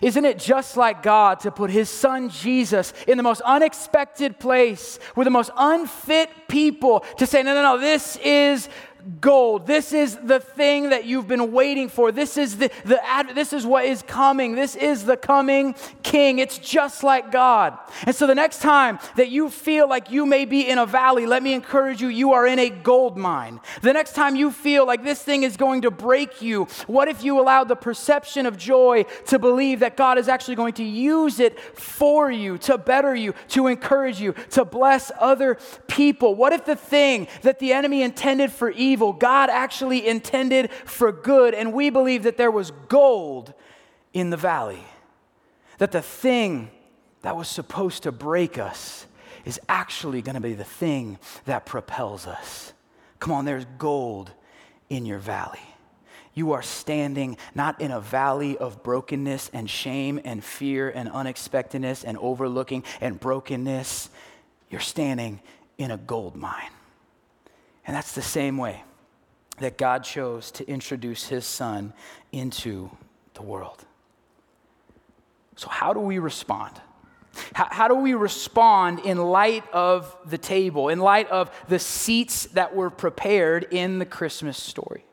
Isn't 0.00 0.24
it 0.24 0.38
just 0.38 0.76
like 0.76 1.02
God 1.02 1.40
to 1.40 1.50
put 1.50 1.70
his 1.70 1.90
son 1.90 2.28
Jesus 2.28 2.92
in 3.06 3.16
the 3.16 3.22
most 3.22 3.40
unexpected 3.42 4.38
place 4.38 4.98
with 5.16 5.26
the 5.26 5.30
most 5.30 5.50
unfit 5.56 6.30
people 6.48 7.00
to 7.18 7.26
say, 7.26 7.42
no, 7.42 7.54
no, 7.54 7.62
no, 7.62 7.78
this 7.78 8.16
is 8.16 8.68
gold. 9.20 9.66
This 9.66 9.92
is 9.92 10.16
the 10.16 10.40
thing 10.40 10.90
that 10.90 11.04
you've 11.04 11.28
been 11.28 11.52
waiting 11.52 11.88
for. 11.88 12.12
This 12.12 12.36
is 12.36 12.58
the, 12.58 12.70
the 12.84 13.00
this 13.34 13.52
is 13.52 13.66
what 13.66 13.84
is 13.84 14.02
coming. 14.02 14.54
This 14.54 14.76
is 14.76 15.04
the 15.04 15.16
coming 15.16 15.74
king. 16.02 16.38
It's 16.38 16.58
just 16.58 17.02
like 17.02 17.32
God. 17.32 17.76
And 18.04 18.14
so 18.14 18.26
the 18.26 18.34
next 18.34 18.60
time 18.60 18.98
that 19.16 19.28
you 19.30 19.48
feel 19.48 19.88
like 19.88 20.10
you 20.10 20.26
may 20.26 20.44
be 20.44 20.68
in 20.68 20.78
a 20.78 20.86
valley, 20.86 21.26
let 21.26 21.42
me 21.42 21.52
encourage 21.52 22.00
you, 22.00 22.08
you 22.08 22.32
are 22.32 22.46
in 22.46 22.58
a 22.58 22.70
gold 22.70 23.16
mine. 23.16 23.60
The 23.82 23.92
next 23.92 24.14
time 24.14 24.36
you 24.36 24.50
feel 24.50 24.86
like 24.86 25.02
this 25.02 25.22
thing 25.22 25.42
is 25.42 25.56
going 25.56 25.82
to 25.82 25.90
break 25.90 26.42
you, 26.42 26.64
what 26.86 27.08
if 27.08 27.24
you 27.24 27.40
allowed 27.40 27.68
the 27.68 27.76
perception 27.76 28.46
of 28.46 28.56
joy 28.56 29.04
to 29.26 29.38
believe 29.38 29.80
that 29.80 29.96
God 29.96 30.18
is 30.18 30.28
actually 30.28 30.56
going 30.56 30.74
to 30.74 30.84
use 30.84 31.40
it 31.40 31.58
for 31.60 32.30
you, 32.30 32.58
to 32.58 32.78
better 32.78 33.14
you, 33.14 33.34
to 33.48 33.66
encourage 33.66 34.20
you, 34.20 34.34
to 34.50 34.64
bless 34.64 35.10
other 35.18 35.58
people? 35.88 36.34
What 36.34 36.52
if 36.52 36.64
the 36.64 36.76
thing 36.76 37.28
that 37.42 37.58
the 37.58 37.72
enemy 37.72 38.02
intended 38.02 38.52
for 38.52 38.70
evil 38.70 38.91
evil, 38.92 39.12
God 39.12 39.50
actually 39.50 40.06
intended 40.06 40.70
for 40.84 41.10
good. 41.10 41.54
And 41.54 41.72
we 41.72 41.90
believe 41.90 42.22
that 42.24 42.36
there 42.36 42.50
was 42.50 42.70
gold 42.88 43.54
in 44.12 44.30
the 44.30 44.36
valley. 44.36 44.84
That 45.78 45.92
the 45.92 46.02
thing 46.02 46.70
that 47.22 47.36
was 47.36 47.48
supposed 47.48 48.04
to 48.04 48.12
break 48.12 48.58
us 48.58 49.06
is 49.44 49.58
actually 49.68 50.22
going 50.22 50.34
to 50.34 50.40
be 50.40 50.54
the 50.54 50.64
thing 50.64 51.18
that 51.46 51.66
propels 51.66 52.26
us. 52.26 52.72
Come 53.18 53.32
on, 53.32 53.44
there's 53.44 53.66
gold 53.78 54.30
in 54.88 55.06
your 55.06 55.18
valley. 55.18 55.60
You 56.34 56.52
are 56.52 56.62
standing 56.62 57.36
not 57.54 57.80
in 57.80 57.90
a 57.90 58.00
valley 58.00 58.56
of 58.56 58.82
brokenness 58.82 59.50
and 59.52 59.68
shame 59.68 60.20
and 60.24 60.42
fear 60.42 60.88
and 60.88 61.08
unexpectedness 61.10 62.04
and 62.04 62.16
overlooking 62.18 62.84
and 63.00 63.20
brokenness. 63.20 64.08
You're 64.70 64.80
standing 64.80 65.40
in 65.76 65.90
a 65.90 65.98
gold 65.98 66.34
mine. 66.34 66.70
And 67.86 67.96
that's 67.96 68.12
the 68.12 68.22
same 68.22 68.58
way 68.58 68.84
that 69.58 69.76
God 69.76 70.04
chose 70.04 70.50
to 70.52 70.68
introduce 70.68 71.28
his 71.28 71.46
son 71.46 71.92
into 72.30 72.90
the 73.34 73.42
world. 73.42 73.84
So, 75.56 75.68
how 75.68 75.92
do 75.92 76.00
we 76.00 76.18
respond? 76.18 76.80
How, 77.54 77.68
how, 77.70 77.88
do 77.88 77.94
we 77.94 78.14
respond 78.14 79.00
in 79.00 79.16
light 79.16 79.64
of 79.72 80.16
the 80.26 80.36
table, 80.36 80.88
in 80.88 80.98
light 80.98 81.30
of 81.30 81.50
the 81.68 81.78
seats 81.78 82.46
that 82.46 82.74
were 82.74 82.90
prepared 82.90 83.68
in 83.70 83.98
the 83.98 84.04
Christmas 84.04 84.62
story? 84.62 85.04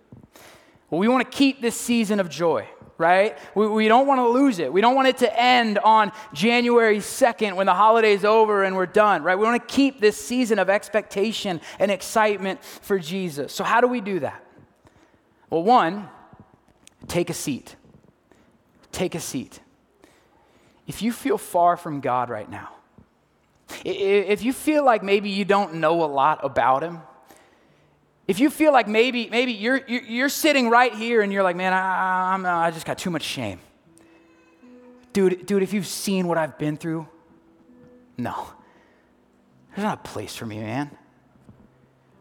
Well, 0.89 0.99
we 0.99 1.08
want 1.08 1.29
to 1.29 1.38
keep 1.38 1.62
this 1.62 1.75
season 1.75 2.19
of 2.19 2.29
joy 2.29 2.67
right? 2.99 3.38
We, 3.55 3.67
we 3.67 3.88
don't 3.88 4.05
want 4.05 4.19
to 4.19 4.27
lose 4.27 4.59
it. 4.59 4.71
We 4.71 4.81
don't 4.81 4.93
want 4.93 5.07
it 5.07 5.17
to 5.19 5.41
end 5.41 5.79
on 5.79 6.12
January 6.33 6.97
2nd 6.97 7.55
when 7.55 7.65
the 7.65 7.73
holiday's 7.73 8.25
over 8.25 8.63
and 8.63 8.75
we're 8.75 8.85
done, 8.85 9.23
right? 9.23 9.39
We 9.39 9.45
want 9.45 9.67
to 9.67 9.73
keep 9.73 9.99
this 10.01 10.17
season 10.23 10.59
of 10.59 10.69
expectation 10.69 11.62
and 11.79 11.89
excitement 11.89 12.63
for 12.63 12.99
Jesus. 12.99 13.53
So, 13.53 13.63
how 13.63 13.81
do 13.81 13.88
we 13.88 14.01
do 14.01 14.19
that? 14.19 14.43
Well, 15.49 15.63
one, 15.63 16.09
take 17.07 17.29
a 17.29 17.33
seat. 17.33 17.75
Take 18.91 19.15
a 19.15 19.19
seat. 19.19 19.62
If 20.85 21.01
you 21.01 21.13
feel 21.13 21.38
far 21.38 21.77
from 21.77 22.01
God 22.01 22.29
right 22.29 22.49
now, 22.49 22.75
if 23.85 24.43
you 24.43 24.51
feel 24.51 24.83
like 24.83 25.03
maybe 25.03 25.29
you 25.29 25.45
don't 25.45 25.75
know 25.75 26.03
a 26.03 26.05
lot 26.07 26.43
about 26.43 26.83
Him, 26.83 26.99
if 28.30 28.39
you 28.39 28.52
feel 28.52 28.72
like 28.72 28.88
maybe, 28.88 29.28
maybe 29.32 29.54
you're, 29.54 29.82
you're 29.88 30.30
sitting 30.30 30.70
right 30.70 30.94
here 30.94 31.24
and 31.24 31.34
you're 31.34 31.42
like, 31.42 31.56
man, 31.56 31.74
I, 31.74 32.36
I'm, 32.36 32.46
uh, 32.46 32.50
I 32.50 32.70
just 32.70 32.86
got 32.86 33.00
too 33.00 33.10
much 33.10 33.24
shame. 33.24 33.60
Dude, 35.13 35.48
dude, 35.48 35.63
if 35.63 35.74
you've 35.74 35.88
seen 35.88 36.28
what 36.28 36.38
I've 36.38 36.56
been 36.60 36.78
through, 36.78 37.08
no. 38.18 38.46
There's 39.70 39.84
not 39.84 40.06
a 40.06 40.08
place 40.08 40.36
for 40.36 40.46
me, 40.46 40.60
man. 40.60 40.92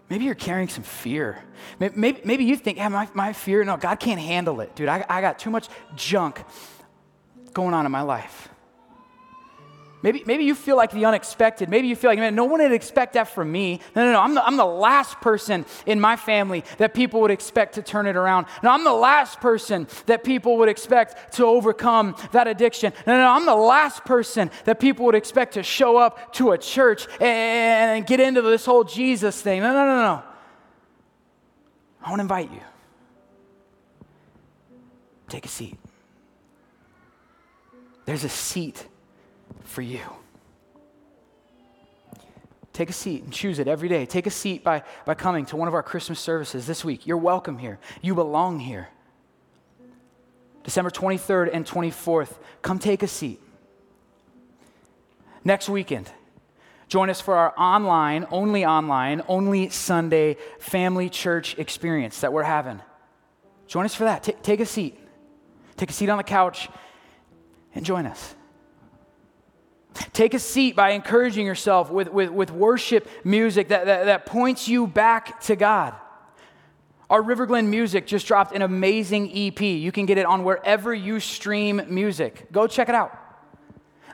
Maybe 0.08 0.24
you're 0.24 0.34
carrying 0.34 0.68
some 0.70 0.82
fear. 0.82 1.44
Maybe, 1.78 2.22
maybe 2.24 2.44
you 2.44 2.56
think, 2.56 2.78
yeah, 2.78 2.88
my, 2.88 3.06
my 3.12 3.34
fear, 3.34 3.62
no, 3.62 3.76
God 3.76 4.00
can't 4.00 4.18
handle 4.18 4.62
it. 4.62 4.74
Dude, 4.74 4.88
I, 4.88 5.04
I 5.10 5.20
got 5.20 5.38
too 5.38 5.50
much 5.50 5.68
junk 5.94 6.42
going 7.52 7.74
on 7.74 7.84
in 7.84 7.92
my 7.92 8.00
life. 8.00 8.48
Maybe, 10.00 10.22
maybe 10.26 10.44
you 10.44 10.54
feel 10.54 10.76
like 10.76 10.92
the 10.92 11.04
unexpected. 11.06 11.68
Maybe 11.68 11.88
you 11.88 11.96
feel 11.96 12.10
like, 12.10 12.20
man, 12.20 12.36
no 12.36 12.44
one 12.44 12.60
would 12.62 12.70
expect 12.70 13.14
that 13.14 13.28
from 13.28 13.50
me. 13.50 13.80
No, 13.96 14.04
no, 14.04 14.12
no. 14.12 14.20
I'm 14.20 14.34
the, 14.34 14.46
I'm 14.46 14.56
the 14.56 14.64
last 14.64 15.20
person 15.20 15.66
in 15.86 16.00
my 16.00 16.14
family 16.14 16.64
that 16.78 16.94
people 16.94 17.20
would 17.22 17.32
expect 17.32 17.74
to 17.74 17.82
turn 17.82 18.06
it 18.06 18.14
around. 18.14 18.46
No, 18.62 18.70
I'm 18.70 18.84
the 18.84 18.92
last 18.92 19.40
person 19.40 19.88
that 20.06 20.22
people 20.22 20.56
would 20.58 20.68
expect 20.68 21.34
to 21.34 21.46
overcome 21.46 22.14
that 22.30 22.46
addiction. 22.46 22.92
No, 23.08 23.14
no, 23.14 23.22
no. 23.22 23.30
I'm 23.30 23.44
the 23.44 23.56
last 23.56 24.04
person 24.04 24.52
that 24.66 24.78
people 24.78 25.04
would 25.06 25.16
expect 25.16 25.54
to 25.54 25.64
show 25.64 25.96
up 25.96 26.32
to 26.34 26.52
a 26.52 26.58
church 26.58 27.08
and, 27.14 27.98
and 27.98 28.06
get 28.06 28.20
into 28.20 28.40
this 28.42 28.64
whole 28.64 28.84
Jesus 28.84 29.40
thing. 29.42 29.62
No, 29.62 29.72
no, 29.72 29.84
no, 29.84 30.02
no. 30.02 30.22
I 32.04 32.10
want 32.10 32.20
to 32.20 32.22
invite 32.22 32.52
you. 32.52 32.60
Take 35.28 35.44
a 35.44 35.48
seat. 35.48 35.76
There's 38.04 38.22
a 38.22 38.28
seat 38.28 38.86
for 39.68 39.82
you. 39.82 40.00
Take 42.72 42.90
a 42.90 42.92
seat 42.92 43.24
and 43.24 43.32
choose 43.32 43.58
it 43.58 43.66
every 43.66 43.88
day. 43.88 44.06
Take 44.06 44.26
a 44.26 44.30
seat 44.30 44.62
by, 44.62 44.84
by 45.04 45.14
coming 45.14 45.44
to 45.46 45.56
one 45.56 45.68
of 45.68 45.74
our 45.74 45.82
Christmas 45.82 46.20
services 46.20 46.66
this 46.66 46.84
week. 46.84 47.06
You're 47.06 47.16
welcome 47.16 47.58
here. 47.58 47.78
You 48.02 48.14
belong 48.14 48.60
here. 48.60 48.88
December 50.62 50.90
23rd 50.90 51.50
and 51.52 51.66
24th, 51.66 52.36
come 52.62 52.78
take 52.78 53.02
a 53.02 53.08
seat. 53.08 53.40
Next 55.44 55.68
weekend, 55.68 56.10
join 56.88 57.10
us 57.10 57.20
for 57.20 57.36
our 57.36 57.52
online, 57.58 58.26
only 58.30 58.64
online, 58.64 59.22
only 59.28 59.70
Sunday 59.70 60.36
family 60.58 61.08
church 61.08 61.58
experience 61.58 62.20
that 62.20 62.32
we're 62.32 62.42
having. 62.42 62.80
Join 63.66 63.86
us 63.86 63.94
for 63.94 64.04
that. 64.04 64.22
T- 64.22 64.34
take 64.42 64.60
a 64.60 64.66
seat. 64.66 64.98
Take 65.76 65.90
a 65.90 65.92
seat 65.92 66.08
on 66.10 66.18
the 66.18 66.24
couch 66.24 66.68
and 67.74 67.84
join 67.84 68.06
us. 68.06 68.34
Take 70.12 70.34
a 70.34 70.38
seat 70.38 70.76
by 70.76 70.90
encouraging 70.90 71.46
yourself 71.46 71.90
with, 71.90 72.12
with, 72.12 72.30
with 72.30 72.50
worship 72.50 73.08
music 73.24 73.68
that, 73.68 73.86
that, 73.86 74.04
that 74.06 74.26
points 74.26 74.68
you 74.68 74.86
back 74.86 75.40
to 75.42 75.56
God. 75.56 75.94
Our 77.10 77.22
River 77.22 77.46
Glen 77.46 77.70
Music 77.70 78.06
just 78.06 78.26
dropped 78.26 78.54
an 78.54 78.62
amazing 78.62 79.30
EP. 79.34 79.60
You 79.60 79.90
can 79.92 80.06
get 80.06 80.18
it 80.18 80.26
on 80.26 80.44
wherever 80.44 80.94
you 80.94 81.20
stream 81.20 81.82
music. 81.88 82.52
Go 82.52 82.66
check 82.66 82.88
it 82.88 82.94
out. 82.94 83.16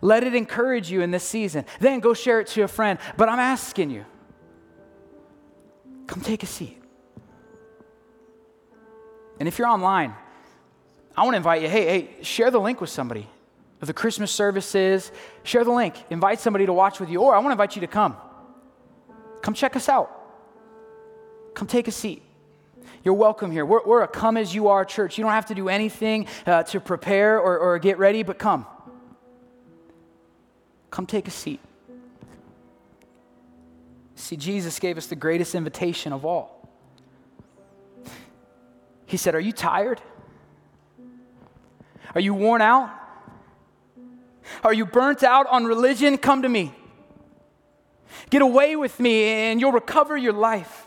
Let 0.01 0.23
it 0.23 0.35
encourage 0.35 0.91
you 0.91 1.01
in 1.01 1.11
this 1.11 1.25
season. 1.25 1.65
Then 1.81 2.01
go 2.01 2.15
share 2.15 2.41
it 2.41 2.47
to 2.49 2.63
a 2.63 2.69
friend. 2.69 2.99
But 3.17 3.29
I'm 3.29 3.41
asking 3.41 3.91
you 3.91 4.05
come 6.07 6.21
take 6.21 6.43
a 6.43 6.47
seat. 6.47 6.81
And 9.41 9.49
if 9.49 9.59
you're 9.59 9.67
online, 9.67 10.15
I 11.17 11.23
want 11.23 11.33
to 11.33 11.39
invite 11.39 11.63
you 11.63 11.69
hey, 11.69 11.87
hey, 11.87 12.23
share 12.23 12.51
the 12.51 12.61
link 12.61 12.81
with 12.81 12.91
somebody 12.91 13.27
the 13.87 13.95
Christmas 13.95 14.31
services, 14.31 15.11
share 15.43 15.65
the 15.65 15.73
link, 15.73 15.97
invite 16.11 16.41
somebody 16.41 16.67
to 16.67 16.73
watch 16.73 17.01
with 17.01 17.11
you, 17.11 17.21
or 17.21 17.35
I 17.35 17.39
want 17.39 17.49
to 17.49 17.53
invite 17.53 17.77
you 17.77 17.81
to 17.81 17.87
come. 17.87 18.17
Come 19.43 19.55
check 19.55 19.77
us 19.77 19.89
out. 19.89 20.11
Come 21.55 21.69
take 21.69 21.89
a 21.89 21.93
seat. 21.93 22.23
You're 23.03 23.15
welcome 23.15 23.51
here. 23.51 23.67
We're, 23.67 23.85
we're 23.85 24.03
a 24.03 24.09
come 24.09 24.37
as 24.37 24.55
you 24.55 24.69
are 24.69 24.85
church. 24.85 25.19
You 25.19 25.25
don't 25.25 25.33
have 25.33 25.47
to 25.47 25.55
do 25.55 25.69
anything 25.69 26.27
uh, 26.47 26.63
to 26.65 26.81
prepare 26.81 27.39
or, 27.39 27.59
or 27.59 27.79
get 27.79 27.99
ready, 27.99 28.23
but 28.23 28.39
come. 28.39 28.67
Come 30.91 31.07
take 31.07 31.29
a 31.29 31.31
seat. 31.31 31.61
See, 34.15 34.37
Jesus 34.37 34.79
gave 34.79 34.97
us 34.97 35.07
the 35.07 35.17
greatest 35.17 35.55
invitation 35.55 36.13
of 36.13 36.25
all. 36.25 36.69
He 39.07 39.17
said, 39.17 39.35
Are 39.35 39.41
you 39.41 39.53
tired? 39.53 40.01
Are 42.15 42.21
you 42.21 42.33
worn 42.33 42.63
out? 42.63 42.91
Are 44.65 44.73
you 44.73 44.87
burnt 44.87 45.23
out 45.23 45.47
on 45.47 45.67
religion? 45.67 46.17
Come 46.17 46.43
to 46.43 46.49
me. 46.49 46.73
Get 48.31 48.41
away 48.41 48.77
with 48.77 48.99
me 48.99 49.25
and 49.25 49.61
you'll 49.61 49.73
recover 49.73 50.17
your 50.17 50.33
life. 50.33 50.87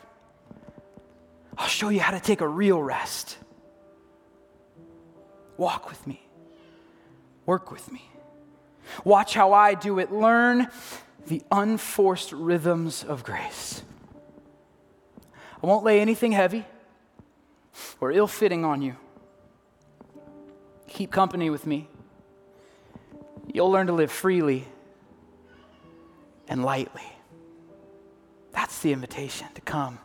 I'll 1.58 1.68
show 1.68 1.90
you 1.90 2.00
how 2.00 2.12
to 2.12 2.20
take 2.20 2.42
a 2.42 2.48
real 2.48 2.82
rest. 2.82 3.38
Walk 5.58 5.90
with 5.90 6.06
me. 6.08 6.28
Work 7.46 7.72
with 7.72 7.92
me. 7.92 8.02
Watch 9.04 9.36
how 9.36 9.54
I 9.54 9.76
do 9.76 10.00
it. 10.00 10.12
Learn 10.12 10.68
the 11.28 11.44
unforced 11.52 12.32
rhythms 12.32 13.04
of 13.04 13.24
grace. 13.24 13.84
I 15.62 15.68
won't 15.68 15.84
lay 15.84 16.00
anything 16.00 16.32
heavy 16.32 16.66
or 18.00 18.12
ill 18.12 18.28
fitting 18.28 18.66
on 18.66 18.82
you. 18.82 18.96
Keep 20.88 21.12
company 21.12 21.50
with 21.50 21.68
me. 21.68 21.90
You'll 23.52 23.72
learn 23.72 23.88
to 23.88 23.94
live 23.94 24.12
freely 24.12 24.68
and 26.48 26.64
lightly. 26.64 27.04
That's 28.52 28.80
the 28.80 28.92
invitation 28.92 29.48
to 29.56 29.62
come 29.62 30.00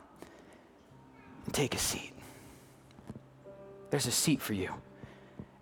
and 1.45 1.55
take 1.55 1.75
a 1.75 1.79
seat. 1.79 2.13
There's 3.91 4.07
a 4.07 4.13
seat 4.13 4.41
for 4.41 4.55
you 4.55 4.71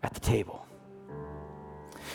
at 0.02 0.14
the 0.14 0.20
table. 0.20 0.66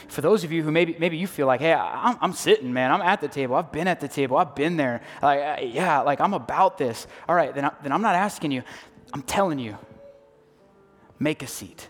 For 0.07 0.21
those 0.21 0.43
of 0.43 0.51
you 0.51 0.63
who 0.63 0.71
maybe, 0.71 0.95
maybe 0.99 1.17
you 1.17 1.27
feel 1.27 1.47
like, 1.47 1.61
hey, 1.61 1.73
I'm, 1.73 2.17
I'm 2.21 2.33
sitting, 2.33 2.71
man, 2.71 2.91
I'm 2.91 3.01
at 3.01 3.21
the 3.21 3.27
table, 3.27 3.55
I've 3.55 3.71
been 3.71 3.87
at 3.87 3.99
the 3.99 4.07
table, 4.07 4.37
I've 4.37 4.55
been 4.55 4.77
there, 4.77 5.01
like, 5.21 5.39
uh, 5.39 5.61
yeah, 5.61 6.01
like 6.01 6.21
I'm 6.21 6.33
about 6.33 6.77
this. 6.77 7.07
All 7.27 7.35
right, 7.35 7.53
then, 7.53 7.65
I, 7.65 7.71
then 7.81 7.91
I'm 7.91 8.01
not 8.01 8.15
asking 8.15 8.51
you, 8.51 8.63
I'm 9.13 9.21
telling 9.21 9.59
you, 9.59 9.77
make 11.19 11.43
a 11.43 11.47
seat. 11.47 11.89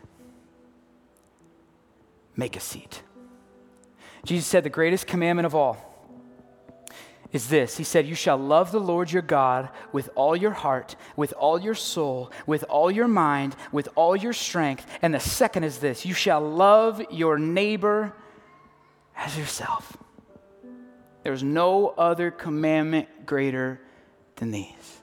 Make 2.36 2.56
a 2.56 2.60
seat. 2.60 3.02
Jesus 4.26 4.48
said 4.48 4.64
the 4.64 4.70
greatest 4.70 5.08
commandment 5.08 5.46
of 5.46 5.56
all 5.56 5.78
is 7.32 7.48
this 7.48 7.78
He 7.78 7.84
said, 7.84 8.08
You 8.08 8.16
shall 8.16 8.38
love 8.38 8.72
the 8.72 8.80
Lord 8.80 9.12
your 9.12 9.22
God 9.22 9.70
with 9.92 10.10
all 10.16 10.36
your 10.36 10.52
heart, 10.52 10.96
with 11.16 11.34
all 11.34 11.60
your 11.60 11.76
soul, 11.76 12.32
with 12.48 12.64
all 12.64 12.90
your 12.90 13.08
mind, 13.08 13.56
with 13.72 13.88
all 13.96 14.16
your 14.16 14.34
strength. 14.34 14.86
And 15.02 15.14
the 15.14 15.20
second 15.20 15.64
is 15.64 15.80
this 15.80 16.06
You 16.06 16.14
shall 16.14 16.42
love 16.42 17.02
your 17.12 17.38
neighbor 17.38 18.14
as 19.16 19.38
yourself. 19.38 19.96
There's 21.24 21.44
no 21.44 21.90
other 21.90 22.32
commandment 22.32 23.26
greater 23.26 23.82
than 24.36 24.52
these. 24.52 25.02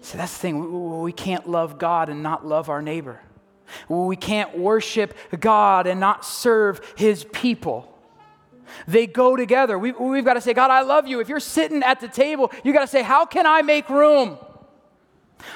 So 0.00 0.16
that's 0.16 0.32
the 0.32 0.38
thing. 0.38 1.00
We 1.02 1.12
can't 1.12 1.48
love 1.48 1.78
God 1.78 2.08
and 2.08 2.22
not 2.22 2.46
love 2.46 2.68
our 2.68 2.80
neighbor. 2.80 3.20
We 3.88 4.16
can't 4.16 4.56
worship 4.58 5.14
God 5.38 5.86
and 5.86 6.00
not 6.00 6.24
serve 6.24 6.80
his 6.96 7.24
people. 7.24 7.92
They 8.86 9.06
go 9.06 9.36
together. 9.36 9.78
We, 9.78 9.92
we've 9.92 10.24
got 10.24 10.34
to 10.34 10.40
say, 10.40 10.52
God, 10.52 10.70
I 10.70 10.82
love 10.82 11.06
you. 11.06 11.20
If 11.20 11.28
you're 11.28 11.40
sitting 11.40 11.82
at 11.82 12.00
the 12.00 12.08
table, 12.08 12.52
you 12.64 12.72
got 12.72 12.80
to 12.80 12.86
say, 12.86 13.02
How 13.02 13.24
can 13.24 13.46
I 13.46 13.62
make 13.62 13.88
room? 13.88 14.38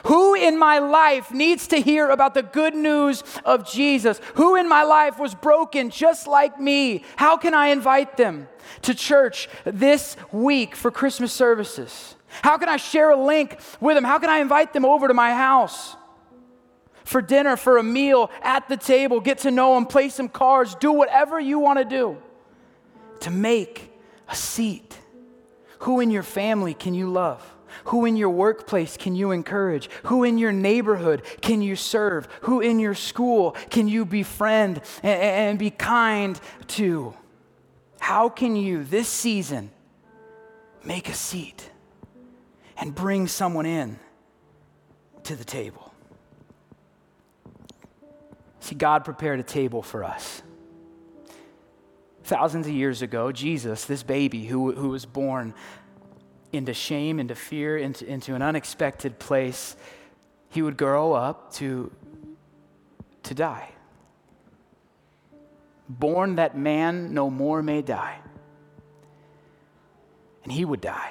Who 0.05 0.35
in 0.35 0.59
my 0.59 0.79
life 0.79 1.33
needs 1.33 1.67
to 1.69 1.79
hear 1.79 2.11
about 2.11 2.35
the 2.35 2.43
good 2.43 2.75
news 2.75 3.25
of 3.45 3.69
Jesus? 3.69 4.21
Who 4.35 4.57
in 4.57 4.69
my 4.69 4.83
life 4.83 5.19
was 5.19 5.35
broken 5.35 5.91
just 5.91 6.27
like 6.27 6.61
me? 6.61 7.03
How 7.17 7.37
can 7.37 7.55
I 7.55 7.69
invite 7.69 8.17
them 8.17 8.49
to 8.83 8.95
church 8.95 9.49
this 9.65 10.17
week 10.33 10.77
for 10.77 10.91
Christmas 10.91 11.33
services? 11.33 12.15
How 12.43 12.59
can 12.59 12.69
I 12.69 12.77
share 12.77 13.11
a 13.11 13.17
link 13.17 13.59
with 13.81 13.97
them? 13.97 14.05
How 14.05 14.19
can 14.19 14.31
I 14.31 14.39
invite 14.39 14.73
them 14.73 14.85
over 14.85 15.09
to 15.09 15.15
my 15.15 15.33
house? 15.33 15.97
For 17.11 17.21
dinner, 17.21 17.57
for 17.57 17.77
a 17.77 17.83
meal, 17.83 18.31
at 18.41 18.69
the 18.69 18.77
table, 18.77 19.19
get 19.19 19.39
to 19.39 19.51
know 19.51 19.75
them, 19.75 19.85
play 19.85 20.11
some 20.11 20.29
cards, 20.29 20.77
do 20.77 20.93
whatever 20.93 21.41
you 21.41 21.59
want 21.59 21.81
to 21.81 21.85
do 21.85 22.17
to 23.19 23.33
make 23.33 23.93
a 24.29 24.37
seat. 24.37 24.97
Who 25.81 25.99
in 25.99 26.13
your 26.13 26.23
family 26.23 26.73
can 26.73 26.95
you 26.95 27.11
love? 27.11 27.45
Who 27.87 28.05
in 28.05 28.17
your 28.17 28.31
workplace 28.31 28.97
can 28.97 29.17
you 29.17 29.33
encourage? 29.33 29.91
Who 30.05 30.23
in 30.23 30.39
your 30.39 30.53
neighborhood 30.53 31.25
can 31.41 31.63
you 31.63 31.75
serve? 31.75 32.29
Who 32.43 32.61
in 32.61 32.79
your 32.79 32.95
school 32.95 33.57
can 33.71 33.89
you 33.89 34.05
befriend 34.05 34.81
and, 35.03 35.21
and 35.21 35.59
be 35.59 35.71
kind 35.71 36.41
to? 36.69 37.13
How 37.99 38.29
can 38.29 38.55
you 38.55 38.85
this 38.85 39.09
season 39.09 39.73
make 40.85 41.09
a 41.09 41.15
seat 41.15 41.71
and 42.77 42.95
bring 42.95 43.27
someone 43.27 43.67
in 43.67 43.99
to 45.25 45.35
the 45.35 45.45
table? 45.45 45.90
See, 48.61 48.75
God 48.75 49.05
prepared 49.05 49.41
a 49.41 49.43
table 49.43 49.83
for 49.83 50.05
us 50.05 50.43
thousands 52.31 52.69
of 52.69 52.73
years 52.73 53.03
ago, 53.03 53.33
Jesus, 53.33 53.87
this 53.87 54.05
baby 54.05 54.47
who, 54.47 54.73
who 54.73 54.91
was 54.91 55.05
born 55.05 55.53
into 56.53 56.73
shame, 56.73 57.19
into 57.19 57.35
fear, 57.35 57.77
into, 57.77 58.07
into 58.07 58.37
an 58.37 58.41
unexpected 58.43 59.19
place, 59.19 59.75
he 60.49 60.63
would 60.63 60.77
grow 60.77 61.13
up 61.13 61.53
to, 61.55 61.91
to 63.25 63.35
die. 63.35 63.69
Born 65.89 66.37
that 66.37 66.57
man 66.57 67.15
no 67.15 67.31
more 67.31 67.65
may 67.65 67.83
die. 67.83 68.21
And 70.45 70.53
he 70.53 70.65
would 70.65 70.81
die. 70.81 71.11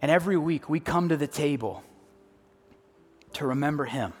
And 0.00 0.10
every 0.10 0.38
week 0.38 0.70
we 0.70 0.80
come 0.80 1.10
to 1.10 1.18
the 1.18 1.26
table 1.26 1.82
to 3.34 3.46
remember 3.46 3.84
him 3.84 4.14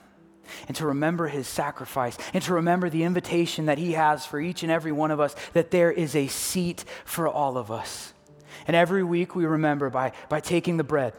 and 0.68 0.76
to 0.76 0.86
remember 0.86 1.28
his 1.28 1.46
sacrifice 1.46 2.16
and 2.32 2.42
to 2.44 2.54
remember 2.54 2.90
the 2.90 3.02
invitation 3.02 3.66
that 3.66 3.78
he 3.78 3.92
has 3.92 4.26
for 4.26 4.40
each 4.40 4.62
and 4.62 4.70
every 4.70 4.92
one 4.92 5.10
of 5.10 5.20
us 5.20 5.34
that 5.52 5.70
there 5.70 5.90
is 5.90 6.14
a 6.14 6.26
seat 6.26 6.84
for 7.04 7.28
all 7.28 7.56
of 7.56 7.70
us. 7.70 8.12
And 8.66 8.76
every 8.76 9.04
week 9.04 9.34
we 9.34 9.44
remember 9.46 9.90
by, 9.90 10.12
by 10.28 10.40
taking 10.40 10.76
the 10.76 10.84
bread, 10.84 11.12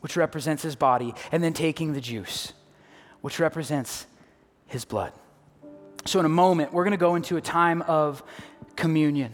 which 0.00 0.16
represents 0.16 0.62
his 0.62 0.76
body, 0.76 1.14
and 1.32 1.42
then 1.42 1.52
taking 1.52 1.92
the 1.92 2.00
juice, 2.00 2.52
which 3.20 3.38
represents 3.38 4.06
his 4.66 4.84
blood. 4.84 5.12
So, 6.04 6.20
in 6.20 6.26
a 6.26 6.28
moment, 6.28 6.72
we're 6.72 6.84
going 6.84 6.92
to 6.92 6.96
go 6.96 7.16
into 7.16 7.36
a 7.36 7.40
time 7.40 7.82
of 7.82 8.22
communion 8.76 9.32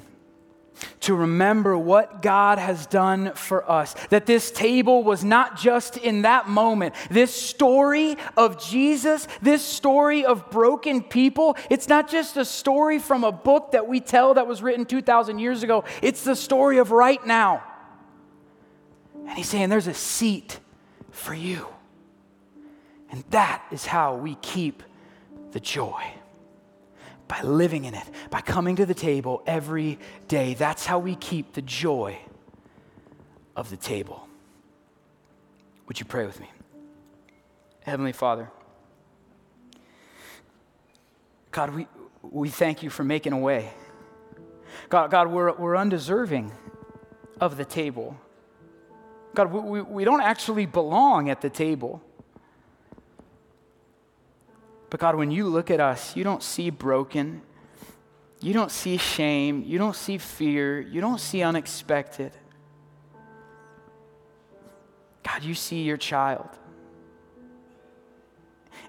to 1.01 1.15
remember 1.15 1.77
what 1.77 2.23
God 2.23 2.59
has 2.59 2.87
done 2.87 3.33
for 3.35 3.69
us. 3.71 3.95
That 4.11 4.27
this 4.27 4.51
table 4.51 5.03
was 5.03 5.25
not 5.25 5.57
just 5.57 5.97
in 5.97 6.23
that 6.23 6.49
moment. 6.49 6.95
This 7.11 7.35
story 7.35 8.17
of 8.37 8.63
Jesus, 8.63 9.27
this 9.41 9.63
story 9.63 10.25
of 10.25 10.51
broken 10.51 11.03
people, 11.03 11.57
it's 11.71 11.89
not 11.89 12.09
just 12.09 12.37
a 12.37 12.45
story 12.45 12.99
from 12.99 13.25
a 13.25 13.33
book 13.33 13.73
that 13.73 13.87
we 13.87 14.01
tell 14.01 14.35
that 14.35 14.47
was 14.47 14.63
written 14.63 14.85
2,000 14.85 15.39
years 15.39 15.63
ago. 15.63 15.85
It's 16.01 16.25
the 16.25 16.37
story 16.37 16.79
of 16.79 16.91
right 16.91 17.25
now. 17.27 17.63
And 19.27 19.37
he's 19.37 19.49
saying 19.49 19.69
there's 19.69 19.87
a 19.87 19.95
seat 19.95 20.59
for 21.11 21.35
you. 21.35 21.67
And 23.11 23.25
that 23.31 23.63
is 23.71 23.87
how 23.87 24.17
we 24.17 24.37
keep 24.37 24.83
the 25.53 25.61
joy 25.61 26.03
by 27.33 27.41
living 27.41 27.87
in 27.87 27.95
it, 27.95 28.05
by 28.29 28.43
coming 28.43 28.77
to 28.77 28.85
the 28.85 28.93
table 28.93 29.43
every 29.47 29.99
day. 30.29 30.53
That's 30.53 30.85
how 30.85 30.99
we 30.99 31.15
keep 31.15 31.55
the 31.55 31.63
joy 31.63 32.19
of 33.57 33.71
the 33.71 33.77
table. 33.79 34.29
Would 35.89 35.99
you 35.99 36.05
pray 36.05 36.27
with 36.27 36.39
me? 36.39 36.51
Heavenly 37.85 38.13
Father, 38.13 38.51
God, 41.53 41.75
we, 41.75 41.87
we 42.21 42.51
thank 42.51 42.83
you 42.83 42.91
for 42.91 43.03
making 43.03 43.33
a 43.33 43.39
way. 43.39 43.71
God, 44.91 45.11
God 45.11 45.29
we're, 45.29 45.55
we're 45.55 45.77
undeserving 45.77 46.53
of 47.41 47.57
the 47.57 47.65
table. 47.65 48.15
God, 49.35 49.51
we, 49.51 49.61
we, 49.61 49.81
we 49.81 50.05
don't 50.05 50.21
actually 50.21 50.67
belong 50.67 51.31
at 51.31 51.41
the 51.41 51.49
table. 51.49 52.03
But 54.93 55.01
God, 55.01 55.15
when 55.15 55.31
you 55.31 55.49
look 55.49 55.71
at 55.71 55.81
us, 55.81 56.15
you 56.17 56.23
don't 56.23 56.43
see 56.43 56.69
broken. 56.69 57.41
You 58.43 58.53
don't 58.53 58.71
see 58.71 58.99
shame. 58.99 59.65
You 59.67 59.79
don't 59.79 59.97
see 59.97 60.19
fear. 60.19 60.83
You 60.83 61.01
don't 61.01 61.19
see 61.19 61.43
unexpected. 61.43 62.31
God, 65.23 65.45
you 65.45 65.55
see 65.55 65.81
your 65.81 65.97
child. 65.97 66.47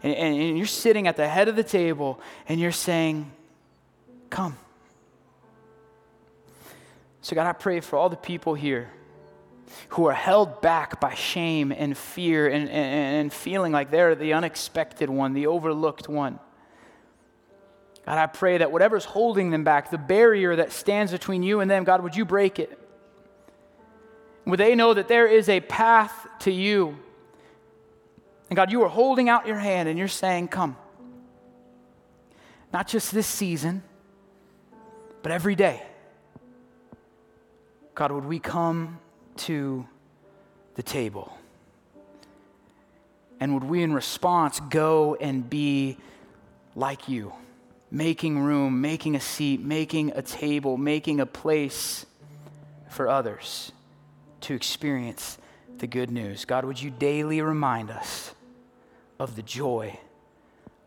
And, 0.04 0.14
and, 0.14 0.36
and, 0.36 0.58
you're 0.58 0.68
sitting 0.68 1.08
at 1.08 1.16
the 1.16 1.26
head 1.26 1.48
of 1.48 1.56
the 1.56 1.64
table 1.64 2.20
and 2.50 2.60
you're 2.60 2.74
saying, 2.74 3.32
Come. 4.30 4.58
So, 7.22 7.34
God, 7.34 7.48
I 7.48 7.54
pray 7.54 7.80
for 7.80 7.96
all 7.96 8.10
the 8.10 8.18
people 8.18 8.56
here 8.56 8.92
who 9.90 10.08
are 10.08 10.14
held 10.14 10.62
back 10.62 11.00
by 11.00 11.14
shame 11.14 11.72
and 11.72 11.98
fear 11.98 12.48
and, 12.48 12.70
and, 12.70 13.16
and 13.18 13.34
feeling 13.34 13.72
like 13.72 13.92
they're 13.92 14.16
the 14.16 14.34
unexpected 14.34 15.10
one, 15.10 15.34
the 15.34 15.48
overlooked 15.48 16.08
one. 16.08 16.40
God, 18.06 18.18
I 18.18 18.26
pray 18.28 18.58
that 18.58 18.72
whatever's 18.72 19.06
holding 19.06 19.52
them 19.52 19.64
back, 19.64 19.90
the 19.90 19.98
barrier 19.98 20.56
that 20.58 20.72
stands 20.72 21.12
between 21.12 21.42
you 21.42 21.62
and 21.62 21.72
them, 21.72 21.84
God, 21.84 22.04
would 22.04 22.16
you 22.16 22.26
break 22.26 22.60
it? 22.60 22.78
Would 24.46 24.60
they 24.60 24.76
know 24.76 24.94
that 24.94 25.08
there 25.08 25.28
is 25.28 25.48
a 25.48 25.62
path 25.62 26.28
to 26.40 26.52
you? 26.52 26.98
And 28.50 28.56
God, 28.58 28.72
you 28.72 28.84
are 28.84 28.90
holding 28.90 29.30
out 29.30 29.48
your 29.48 29.58
hand 29.58 29.88
and 29.88 29.98
you're 29.98 30.08
saying, 30.08 30.50
Come. 30.50 30.76
Not 32.74 32.88
just 32.88 33.14
this 33.14 33.28
season, 33.28 33.84
but 35.22 35.32
every 35.32 35.56
day. 35.56 35.82
God, 37.96 38.12
would 38.12 38.26
we 38.26 38.40
come 38.40 39.00
to 39.38 39.88
the 40.76 40.84
table? 40.84 41.38
And 43.40 43.54
would 43.54 43.64
we, 43.64 43.84
in 43.84 43.94
response, 43.94 44.60
go 44.60 45.16
and 45.20 45.50
be 45.50 45.98
like 46.76 47.10
you, 47.10 47.34
making 47.92 48.40
room, 48.40 48.82
making 48.82 49.16
a 49.16 49.20
seat, 49.20 49.60
making 49.60 50.12
a 50.16 50.22
table, 50.22 50.78
making 50.78 51.20
a 51.20 51.26
place 51.26 52.06
for 52.90 53.10
others 53.10 53.72
to 54.42 54.54
experience 54.54 55.38
the 55.80 55.88
good 55.88 56.10
news? 56.10 56.46
God, 56.46 56.66
would 56.66 56.82
you 56.82 56.90
daily 56.90 57.42
remind 57.42 57.92
us 57.92 58.34
of 59.20 59.36
the 59.36 59.44
joy 59.44 60.00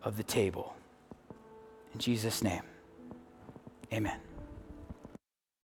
of 0.02 0.16
the 0.16 0.24
table? 0.24 0.74
In 1.92 2.00
Jesus' 2.00 2.42
name, 2.42 2.62
amen. 3.92 4.25